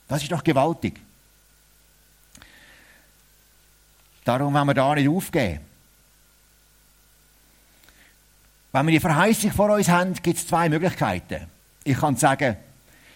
Das 0.09 0.21
ist 0.21 0.31
doch 0.33 0.43
gewaltig. 0.43 0.99
Darum 4.25 4.53
wollen 4.53 4.67
wir 4.67 4.73
da 4.73 4.95
nicht 4.95 5.07
aufgeben. 5.07 5.61
Wenn 8.75 8.87
wir 8.87 8.91
die 8.91 8.99
Verheißung 8.99 9.51
vor 9.51 9.69
uns 9.69 9.87
haben, 9.87 10.13
gibt 10.15 10.37
es 10.37 10.47
zwei 10.47 10.67
Möglichkeiten. 10.67 11.47
Ich 11.85 11.97
kann 11.97 12.17
sagen, 12.17 12.57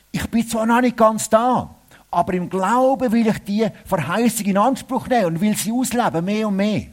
ich 0.10 0.26
bin 0.30 0.48
zwar 0.48 0.65
noch 0.65 0.80
nicht 0.80 0.95
ganz 0.95 1.30
da, 1.30 1.76
aber 2.10 2.34
im 2.34 2.50
Glauben 2.50 3.12
will 3.12 3.28
ich 3.28 3.39
die 3.39 3.67
Verheißung 3.84 4.45
in 4.45 4.58
Anspruch 4.58 5.10
nehmen 5.10 5.26
und 5.26 5.41
will 5.41 5.58
sie 5.58 5.74
ausleben, 5.74 6.24
mehr 6.24 6.48
und 6.48 6.56
mehr. 6.56 6.84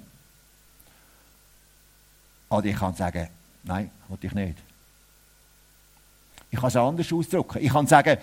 Oder 2.50 2.64
ich 2.64 2.76
kann 2.76 2.92
sagen, 2.96 3.28
nein, 3.62 3.88
wollte 4.08 4.26
ich 4.26 4.34
nicht. 4.34 4.58
Ich 6.50 6.58
kann 6.58 6.68
es 6.68 6.76
anders 6.76 7.12
ausdrücken. 7.12 7.58
Ich 7.62 7.72
kann 7.72 7.86
sagen, 7.86 8.18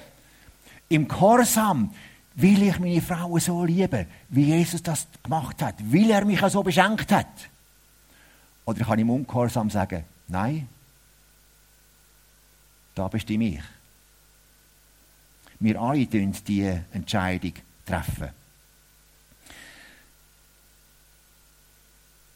im 0.90 1.08
Gehorsam 1.08 1.90
will 2.36 2.64
ich 2.64 2.80
meine 2.80 3.02
Frau 3.02 3.40
so 3.40 3.64
lieben, 3.64 4.08
wie 4.28 4.44
Jesus 4.44 4.84
das 4.84 5.08
gemacht 5.24 5.62
hat, 5.62 5.76
weil 5.80 6.12
er 6.12 6.26
mich 6.26 6.42
so 6.42 6.62
beschenkt 6.62 7.14
hat. 7.14 7.28
Oder 8.66 8.82
ich 8.82 8.88
kann 8.88 9.00
im 9.00 9.10
Ungehorsam 9.10 9.70
sagen, 9.70 10.04
nein, 10.28 10.68
da 12.96 13.08
bestimme 13.08 13.48
ich. 13.48 13.64
Wir 15.60 15.80
alle 15.80 16.08
treffen 16.08 16.44
diese 16.48 16.86
Entscheidung. 16.92 17.54
treffen. 17.86 18.30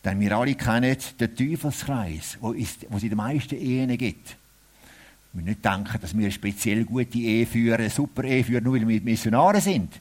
Denn 0.04 0.20
wir 0.20 0.38
alle 0.38 0.56
kennen 0.56 0.96
den 1.20 1.36
Teufelskreis, 1.36 2.38
wo 2.40 2.54
es 2.54 2.78
in 2.82 3.10
den 3.10 3.18
meisten 3.18 3.56
Ehen 3.56 3.98
gibt. 3.98 4.38
Wir 5.34 5.44
nicht 5.44 5.66
denken, 5.66 6.00
dass 6.00 6.16
wir 6.16 6.24
eine 6.24 6.32
speziell 6.32 6.86
gute 6.86 7.18
Ehe 7.18 7.46
führen, 7.46 7.80
eine 7.80 7.90
super 7.90 8.24
Ehe 8.24 8.44
führen, 8.44 8.64
nur 8.64 8.76
weil 8.76 8.88
wir 8.88 9.02
Missionare 9.02 9.60
sind. 9.60 9.94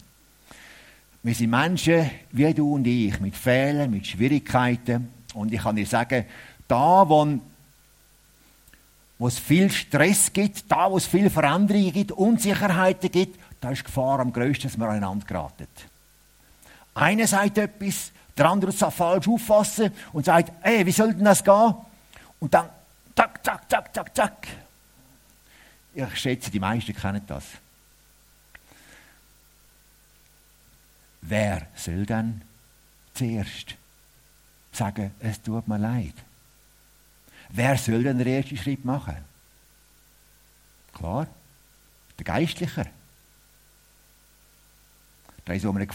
Wir 1.22 1.34
sind 1.34 1.50
Menschen 1.50 2.08
wie 2.30 2.54
du 2.54 2.74
und 2.74 2.86
ich, 2.86 3.18
mit 3.18 3.34
Fehlern, 3.34 3.90
mit 3.90 4.06
Schwierigkeiten. 4.06 5.08
Und 5.34 5.52
ich 5.52 5.60
kann 5.60 5.74
dir 5.74 5.86
sagen, 5.86 6.24
da, 6.68 7.08
wo, 7.08 7.40
wo 9.18 9.28
es 9.28 9.38
viel 9.38 9.70
Stress 9.70 10.32
gibt, 10.32 10.70
da, 10.70 10.90
wo 10.90 10.96
es 10.96 11.06
viele 11.06 11.30
Veränderungen 11.30 11.92
gibt, 11.92 12.12
Unsicherheiten 12.12 13.10
gibt, 13.10 13.38
da 13.60 13.70
ist 13.70 13.80
die 13.80 13.84
Gefahr 13.84 14.20
am 14.20 14.32
größten, 14.32 14.70
dass 14.70 14.78
wir 14.78 14.88
aneinander 14.88 15.26
geraten. 15.26 15.66
Einer 16.94 17.26
sagt 17.26 17.58
etwas, 17.58 18.12
der 18.36 18.50
andere 18.50 18.72
soll 18.72 18.90
falsch 18.90 19.28
auffassen 19.28 19.90
und 20.12 20.26
sagt, 20.26 20.52
hey, 20.60 20.84
wie 20.84 20.92
soll 20.92 21.14
denn 21.14 21.24
das 21.24 21.42
gehen? 21.42 21.74
Und 22.38 22.52
dann, 22.52 22.68
tak, 23.14 23.42
tak, 23.42 23.68
tak, 23.68 23.92
tak, 23.92 24.14
tak. 24.14 24.46
Ich 25.94 26.16
schätze, 26.18 26.50
die 26.50 26.60
meisten 26.60 26.94
kennen 26.94 27.22
das. 27.26 27.44
Wer 31.22 31.66
soll 31.74 32.04
dann 32.04 32.42
zuerst 33.14 33.74
sagen, 34.72 35.12
es 35.20 35.40
tut 35.40 35.66
mir 35.66 35.78
leid? 35.78 36.14
Wer 37.50 37.78
soll 37.78 38.02
denn 38.02 38.18
den 38.18 38.26
ersten 38.26 38.56
Schritt 38.56 38.84
machen? 38.84 39.16
Klar, 40.92 41.26
der 42.18 42.24
Geistliche. 42.24 42.86
Da 45.44 45.52
ist 45.52 45.62
so 45.62 45.70
ein 45.70 45.86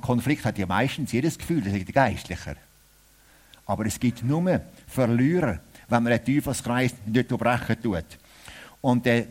Konflikt, 0.00 0.44
hat 0.44 0.56
ja 0.56 0.66
meistens 0.66 1.12
jedes 1.12 1.36
Gefühl, 1.36 1.60
das 1.60 1.74
ist 1.74 1.86
der 1.86 1.94
Geistliche. 1.94 2.56
Aber 3.66 3.84
es 3.84 4.00
gibt 4.00 4.22
nur 4.22 4.60
Verlierer, 4.86 5.60
wenn 5.88 6.02
man 6.02 6.12
den 6.12 6.24
Teufelskreis 6.24 6.94
nicht 7.04 7.30
unterbrechen 7.30 7.82
tut. 7.82 8.04
Und 8.80 9.04
der 9.04 9.26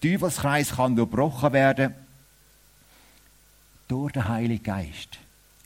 Teufelskreis 0.00 0.70
kann 0.76 0.96
durchbrochen 0.96 1.52
werden 1.52 1.94
durch 3.88 4.12
den 4.12 4.28
Heiligen 4.28 4.62
Geist. 4.62 5.18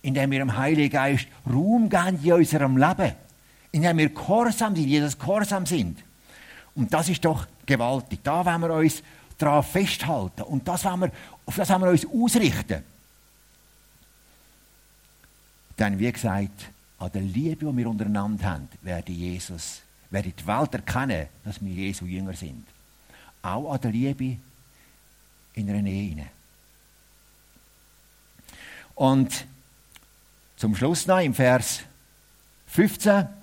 Indem 0.03 0.31
wir 0.31 0.41
dem 0.41 0.57
Heiligen 0.57 0.91
Geist 0.91 1.27
Raum 1.47 1.89
geben 1.89 2.19
in 2.23 2.33
unserem 2.33 2.77
Leben. 2.77 3.13
Indem 3.75 3.99
wir 3.99 4.09
gehorsam 4.09 4.77
sind, 4.77 4.87
Jesus 4.87 5.19
gehorsam 5.19 5.67
sind. 5.67 5.99
Und 6.77 6.95
das 6.95 7.09
ist 7.09 7.25
doch 7.25 7.45
gewaltig. 7.67 8.21
Da 8.23 8.47
wollen 8.47 8.61
wir 8.61 8.73
uns 8.73 9.03
daran 9.37 9.65
festhalten. 9.65 10.43
Und 10.43 10.69
das 10.69 10.85
wir, 10.85 11.11
auf 11.45 11.57
das 11.57 11.69
wollen 11.71 11.83
wir 11.83 11.91
uns 11.91 12.07
ausrichten. 12.07 12.85
Denn 15.77 15.99
wie 15.99 16.13
gesagt, 16.13 16.71
an 17.01 17.11
der 17.13 17.23
Liebe, 17.23 17.67
die 17.67 17.77
wir 17.77 17.89
untereinander 17.89 18.45
haben, 18.45 18.69
werde 18.83 19.11
Jesus, 19.11 19.83
werde 20.09 20.31
die 20.31 20.47
Welt 20.47 20.73
erkennen, 20.73 21.27
dass 21.43 21.61
wir 21.61 21.73
Jesu 21.73 22.05
Jünger 22.05 22.35
sind. 22.35 22.65
Auch 23.43 23.73
an 23.73 23.81
der 23.81 23.91
Liebe 23.91 24.37
in 25.55 25.69
einer 25.69 25.89
Ehe. 25.89 26.27
Und 28.95 29.47
zum 30.57 30.77
Schluss 30.77 31.09
noch 31.09 31.19
im 31.19 31.35
Vers 31.35 31.81
15. 32.69 33.43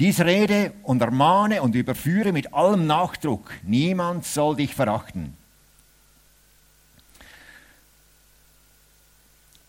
Dies 0.00 0.18
rede 0.18 0.72
und 0.82 1.02
ermahne 1.02 1.60
und 1.60 1.74
überführe 1.74 2.32
mit 2.32 2.54
allem 2.54 2.86
Nachdruck. 2.86 3.52
Niemand 3.62 4.24
soll 4.24 4.56
dich 4.56 4.74
verachten. 4.74 5.36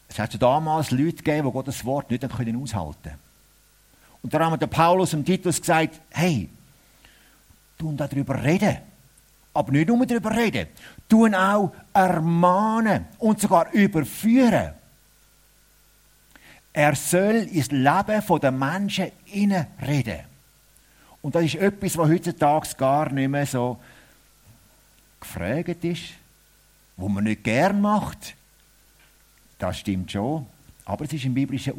Es 0.07 0.17
hat 0.17 0.41
damals 0.41 0.91
Leute 0.91 1.17
gegeben, 1.17 1.47
die 1.49 1.51
Gottes 1.51 1.83
Wort 1.83 2.09
nicht 2.09 2.23
aushalten 2.23 2.69
konnten. 2.71 3.11
Und 4.23 4.33
da 4.33 4.39
haben 4.39 4.57
der 4.57 4.67
Paulus 4.67 5.13
und 5.13 5.25
Titus 5.25 5.59
gesagt, 5.59 5.99
hey, 6.11 6.47
tun 7.77 7.97
darüber 7.97 8.41
reden. 8.41 8.77
Aber 9.53 9.71
nicht 9.73 9.89
nur 9.89 10.05
darüber 10.05 10.31
reden, 10.31 10.67
tun 11.09 11.35
auch 11.35 11.73
ermahnen 11.93 13.05
und 13.19 13.41
sogar 13.41 13.69
überführen. 13.73 14.75
Er 16.73 16.95
soll 16.95 17.47
ins 17.51 17.71
Leben 17.71 18.39
der 18.41 18.51
Menschen 18.51 19.11
reden. 19.85 20.19
Und 21.21 21.35
das 21.35 21.43
ist 21.43 21.55
etwas, 21.55 21.97
was 21.97 22.09
heutzutage 22.09 22.75
gar 22.77 23.11
nicht 23.11 23.29
mehr 23.29 23.45
so 23.45 23.77
gefragt 25.19 25.83
ist, 25.83 26.03
wo 26.97 27.07
man 27.07 27.25
nicht 27.25 27.43
gern 27.43 27.79
macht. 27.81 28.35
Das 29.59 29.77
stimmt 29.79 30.11
schon, 30.11 30.47
aber 30.85 31.05
es 31.05 31.13
ist 31.13 31.25
ein 31.25 31.33
biblischer 31.33 31.73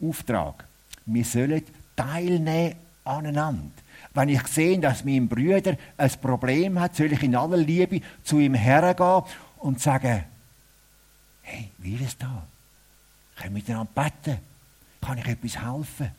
Auftrag. 0.00 0.64
Wir 1.04 1.24
sollen 1.24 1.62
teilnehmen 1.94 2.76
aneinander. 3.04 3.72
Wenn 4.14 4.30
ich 4.30 4.46
sehe, 4.46 4.78
dass 4.78 5.04
mein 5.04 5.28
Bruder 5.28 5.76
ein 5.96 6.10
Problem 6.22 6.80
hat, 6.80 6.96
soll 6.96 7.12
ich 7.12 7.22
in 7.22 7.36
aller 7.36 7.58
Liebe 7.58 8.00
zu 8.22 8.38
ihm 8.38 8.54
hergehen 8.54 9.22
und 9.58 9.80
sagen, 9.80 10.24
hey, 11.42 11.70
wie 11.78 11.94
ist 11.96 12.02
es 12.02 12.18
da? 12.18 12.46
Können 13.40 13.54
wir 13.54 13.62
miteinander 13.62 13.90
beten? 13.94 14.38
Kann 15.00 15.16
ich 15.16 15.26
etwas 15.26 15.56
helfen? 15.56 16.10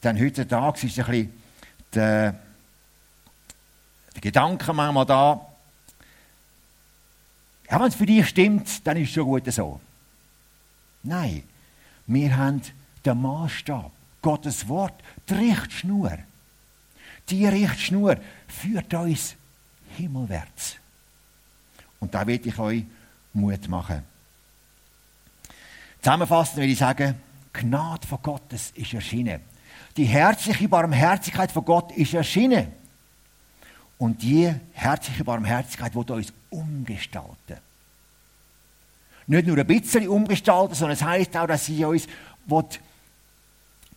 Dann 0.00 0.20
heutzutage 0.20 0.86
ist 0.86 0.98
ein 0.98 1.06
bisschen 1.06 1.42
der, 1.92 2.40
der 4.14 4.20
Gedanke 4.20 4.72
manchmal 4.72 5.06
da, 5.06 5.48
ja, 7.68 7.80
wenn 7.80 7.88
es 7.88 7.94
für 7.94 8.06
dich 8.06 8.28
stimmt, 8.28 8.86
dann 8.86 8.96
ist 8.98 9.08
es 9.08 9.14
schon 9.14 9.24
gut 9.24 9.50
so. 9.52 9.80
Nein, 11.02 11.42
wir 12.06 12.36
haben 12.36 12.62
den 13.04 13.22
Maßstab. 13.22 13.90
Gottes 14.20 14.68
Wort, 14.68 14.94
die 15.28 15.34
Richtschnur. 15.34 16.18
Die 17.28 17.46
Richtschnur 17.46 18.18
führt 18.46 18.92
uns 18.94 19.34
himmelwärts. 19.96 20.76
Und 21.98 22.14
da 22.14 22.26
will 22.26 22.40
ich 22.46 22.58
euch 22.58 22.84
Mut 23.32 23.68
machen. 23.68 24.02
Zusammenfassend 26.00 26.58
will 26.58 26.70
ich 26.70 26.78
sagen, 26.78 27.14
Gnade 27.52 28.06
von 28.06 28.20
Gottes 28.22 28.72
ist 28.74 28.94
erschienen. 28.94 29.40
Die 29.96 30.04
herzliche 30.04 30.68
Barmherzigkeit 30.68 31.52
von 31.52 31.64
Gott 31.64 31.92
ist 31.92 32.14
erschienen. 32.14 32.72
Und 33.98 34.22
die 34.22 34.52
herzliche 34.72 35.22
Barmherzigkeit 35.22 35.94
wird 35.94 36.10
uns 36.10 36.32
umgestalten. 36.50 37.58
Nicht 39.26 39.46
nur 39.46 39.56
ein 39.56 39.66
bisschen 39.66 40.08
umgestalten, 40.08 40.74
sondern 40.74 40.96
es 40.96 41.02
heißt 41.02 41.36
auch, 41.36 41.46
dass 41.46 41.66
sie 41.66 41.84
uns 41.84 42.08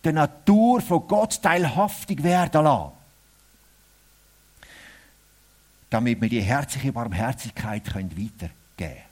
der 0.04 0.12
Natur 0.12 0.80
von 0.80 1.08
Gott 1.08 1.42
teilhaftig 1.42 2.22
werden 2.22 2.62
lassen. 2.62 2.92
Damit 5.90 6.20
wir 6.20 6.28
die 6.28 6.42
herzliche 6.42 6.92
Barmherzigkeit 6.92 7.92
weitergeben 7.92 8.50
können. 8.76 9.05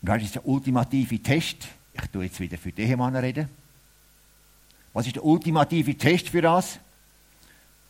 Und 0.00 0.08
das 0.08 0.22
ist 0.22 0.34
der 0.34 0.46
ultimative 0.46 1.18
Test. 1.22 1.68
Ich 1.92 2.06
tue 2.08 2.24
jetzt 2.24 2.38
wieder 2.38 2.56
für 2.56 2.72
die 2.72 2.82
Ehemänner 2.82 3.22
reden. 3.22 3.48
Was 4.92 5.06
ist 5.06 5.16
der 5.16 5.24
ultimative 5.24 5.96
Test 5.96 6.28
für 6.28 6.42
das? 6.42 6.78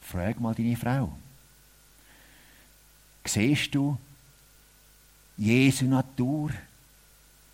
Frag 0.00 0.40
mal 0.40 0.54
deine 0.54 0.76
Frau. 0.76 1.12
Siehst 3.24 3.74
du 3.74 3.98
Jesu 5.36 5.84
Natur, 5.84 6.50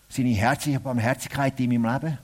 seine 0.09 0.31
herzliche 0.31 0.79
Barmherzigkeit 0.79 1.59
in 1.59 1.71
meinem 1.71 1.93
Leben? 1.93 2.19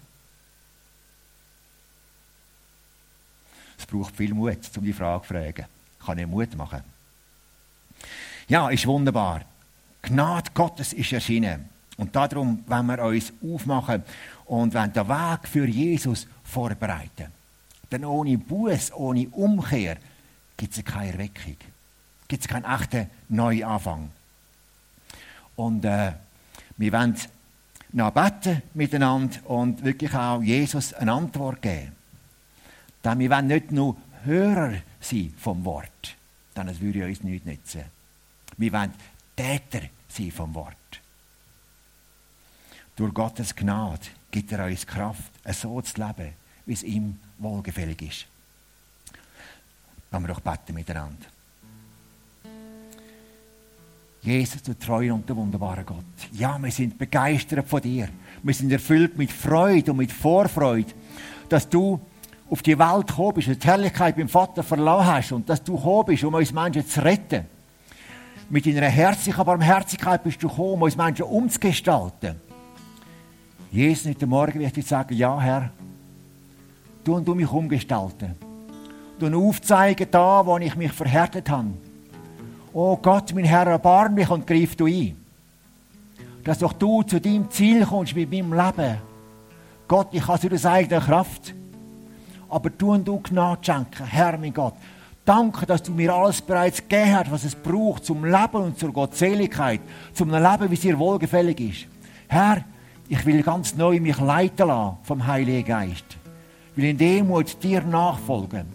Es 3.77 3.87
braucht 3.87 4.15
viel 4.15 4.33
Mut, 4.33 4.59
um 4.77 4.85
die 4.85 4.93
Frage 4.93 5.27
zu 5.27 5.35
fragen. 5.35 5.67
Kann 6.05 6.19
ich 6.19 6.27
Mut 6.27 6.55
machen? 6.55 6.83
Ja, 8.47 8.69
ist 8.71 8.87
wunderbar. 8.87 9.43
Gnade 10.03 10.51
Gottes 10.55 10.93
ist 10.93 11.13
erschienen. 11.13 11.69
Und 12.01 12.17
darum, 12.17 12.65
wenn 12.67 12.87
wir 12.87 13.05
uns 13.05 13.31
aufmachen 13.45 14.03
und 14.47 14.73
wenn 14.73 14.91
den 14.91 15.07
Weg 15.07 15.47
für 15.47 15.67
Jesus 15.67 16.27
vorbereiten, 16.43 17.27
denn 17.93 18.07
ohne 18.07 18.39
Buß, 18.39 18.93
ohne 18.95 19.29
Umkehr 19.29 19.99
gibt 20.57 20.79
es 20.79 20.83
keine 20.83 21.13
Erweckung, 21.13 21.57
gibt 22.27 22.43
es 22.43 22.49
keinen 22.49 22.65
echten 22.65 23.11
Neuanfang. 23.29 24.11
Und 25.57 25.85
äh, 25.85 26.13
wir 26.79 26.93
wollen 26.93 27.17
noch 27.93 28.13
beten 28.13 28.63
miteinander 28.73 29.37
und 29.51 29.85
wirklich 29.85 30.15
auch 30.15 30.41
Jesus 30.41 30.95
eine 30.95 31.13
Antwort 31.13 31.61
geben. 31.61 31.93
Denn 33.05 33.19
wir 33.19 33.29
wollen 33.29 33.47
nicht 33.47 33.73
nur 33.73 33.99
Hörer 34.25 34.73
sein 35.01 35.35
vom 35.37 35.67
Wort, 35.67 36.17
denn 36.57 36.69
es 36.69 36.81
würde 36.81 37.05
uns 37.05 37.23
nichts 37.23 37.45
nützen. 37.45 37.85
Wir 38.57 38.73
wollen 38.73 38.95
Täter 39.37 39.83
sein 40.09 40.31
vom 40.31 40.55
Wort. 40.55 40.80
Durch 43.01 43.15
Gottes 43.15 43.57
Gnade 43.57 44.09
gibt 44.31 44.53
er 44.53 44.67
uns 44.67 44.87
Kraft, 44.87 45.33
so 45.55 45.81
zu 45.81 45.99
leben, 45.99 46.35
wie 46.67 46.75
es 46.75 46.83
ihm 46.83 47.17
wohlgefällig 47.39 48.03
ist. 48.03 48.27
Lassen 50.11 50.25
wir 50.27 50.35
doch 50.35 50.41
beten 50.41 50.75
miteinander. 50.75 51.25
Jesus, 54.21 54.63
du 54.63 54.79
treuer 54.79 55.15
und 55.15 55.27
der 55.27 55.35
wunderbare 55.35 55.83
Gott. 55.83 56.05
Ja, 56.33 56.59
wir 56.59 56.71
sind 56.71 56.99
begeistert 56.99 57.67
von 57.67 57.81
dir. 57.81 58.11
Wir 58.43 58.53
sind 58.53 58.71
erfüllt 58.71 59.17
mit 59.17 59.33
Freude 59.33 59.93
und 59.93 59.97
mit 59.97 60.13
Vorfreude, 60.13 60.93
dass 61.49 61.67
du 61.67 61.99
auf 62.51 62.61
die 62.61 62.79
Welt 62.79 63.07
gekommen 63.07 63.33
bist 63.33 63.49
und 63.49 63.65
die 63.65 63.67
Herrlichkeit 63.67 64.15
beim 64.15 64.29
Vater 64.29 64.63
verloren 64.63 65.07
hast 65.07 65.33
und 65.33 65.49
dass 65.49 65.65
du 65.65 65.75
gekommen 65.75 66.05
bist, 66.05 66.25
um 66.25 66.35
uns 66.35 66.53
Menschen 66.53 66.87
zu 66.87 67.03
retten. 67.03 67.47
Mit 68.51 68.67
deiner 68.67 68.89
herzlichen 68.89 69.43
Barmherzigkeit 69.43 70.23
bist 70.23 70.43
du 70.43 70.51
gekommen, 70.51 70.75
um 70.75 70.83
uns 70.83 70.99
Menschen 70.99 71.23
umzugestalten. 71.23 72.50
Jesus, 73.71 74.09
heute 74.09 74.27
Morgen 74.27 74.59
will 74.59 74.71
ich 74.75 74.87
sagen, 74.87 75.15
ja 75.15 75.41
Herr, 75.41 75.71
du 77.05 77.15
und 77.15 77.27
du 77.27 77.35
mich 77.35 77.51
umgestalten. 77.51 78.35
Du 79.19 79.27
aufzeigen 79.49 80.09
da, 80.11 80.45
wo 80.45 80.59
ich 80.59 80.75
mich 80.77 80.93
verhärtet 80.93 81.49
habe. 81.49 81.69
Oh 82.73 82.97
Gott, 82.97 83.33
mein 83.35 83.45
Herr, 83.45 83.67
erbarm 83.67 84.15
mich 84.15 84.31
und 84.31 84.47
greif 84.47 84.77
du 84.77 84.87
ein. 84.87 85.17
Dass 86.43 86.59
doch 86.59 86.73
du 86.73 87.03
zu 87.03 87.21
deinem 87.21 87.51
Ziel 87.51 87.85
kommst 87.85 88.17
mit 88.17 88.31
meinem 88.31 88.53
Leben. 88.53 88.97
Gott, 89.87 90.09
ich 90.13 90.27
habe 90.27 90.55
es 90.55 90.65
aus 90.65 90.73
eigener 90.73 91.01
Kraft 91.01 91.55
aber 92.51 92.71
du 92.71 92.93
und 92.93 93.07
du 93.07 93.21
Gnade 93.21 93.61
schenken. 93.65 94.05
Herr, 94.05 94.37
mein 94.37 94.53
Gott, 94.53 94.75
danke, 95.25 95.65
dass 95.65 95.83
du 95.83 95.93
mir 95.93 96.13
alles 96.13 96.43
bereits 96.43 96.79
gegeben 96.79 97.17
hast, 97.17 97.31
was 97.31 97.45
es 97.45 97.55
braucht 97.55 98.05
zum 98.05 98.25
Leben 98.25 98.57
und 98.57 98.79
zur 98.79 98.93
Gottseligkeit, 98.93 99.81
zum 100.13 100.31
Leben, 100.31 100.71
wie 100.71 100.75
es 100.75 100.81
dir 100.81 100.99
wohlgefällig 100.99 101.61
ist. 101.61 101.87
Herr, 102.29 102.65
ich 103.11 103.27
will 103.27 103.43
ganz 103.43 103.75
neu 103.75 103.99
mich 103.99 104.21
leiten 104.21 104.69
lassen 104.69 104.99
vom 105.03 105.27
Heiligen 105.27 105.67
Geist. 105.67 106.17
Ich 106.71 106.77
will 106.77 106.91
in 106.91 106.97
Demut 106.97 107.61
dir 107.61 107.83
nachfolgen, 107.83 108.67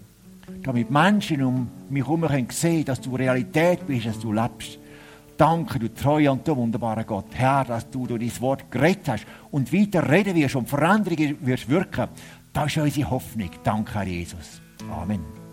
damit 0.62 0.90
Menschen 0.90 1.42
um 1.42 1.68
mich 1.88 2.04
herum 2.04 2.28
sehen 2.50 2.84
dass 2.84 3.00
du 3.00 3.16
Realität 3.16 3.86
bist, 3.86 4.06
dass 4.06 4.20
du 4.20 4.32
lebst. 4.32 4.78
Danke, 5.38 5.78
du 5.78 5.92
treuer 5.92 6.32
und 6.32 6.46
du 6.46 6.54
wunderbarer 6.54 7.04
Gott, 7.04 7.28
Herr, 7.32 7.64
dass 7.64 7.88
du 7.90 8.06
durch 8.06 8.20
dein 8.20 8.40
Wort 8.42 8.70
geredet 8.70 9.08
hast 9.08 9.26
und 9.50 9.72
weiter 9.72 10.06
reden 10.08 10.34
wirst 10.36 10.56
und 10.56 10.68
Veränderungen 10.68 11.38
wirst 11.40 11.68
wirken. 11.70 12.08
Das 12.52 12.66
ist 12.66 12.76
unsere 12.76 13.10
Hoffnung. 13.10 13.50
Danke, 13.64 13.94
Herr 13.94 14.06
Jesus. 14.06 14.60
Amen. 14.90 15.45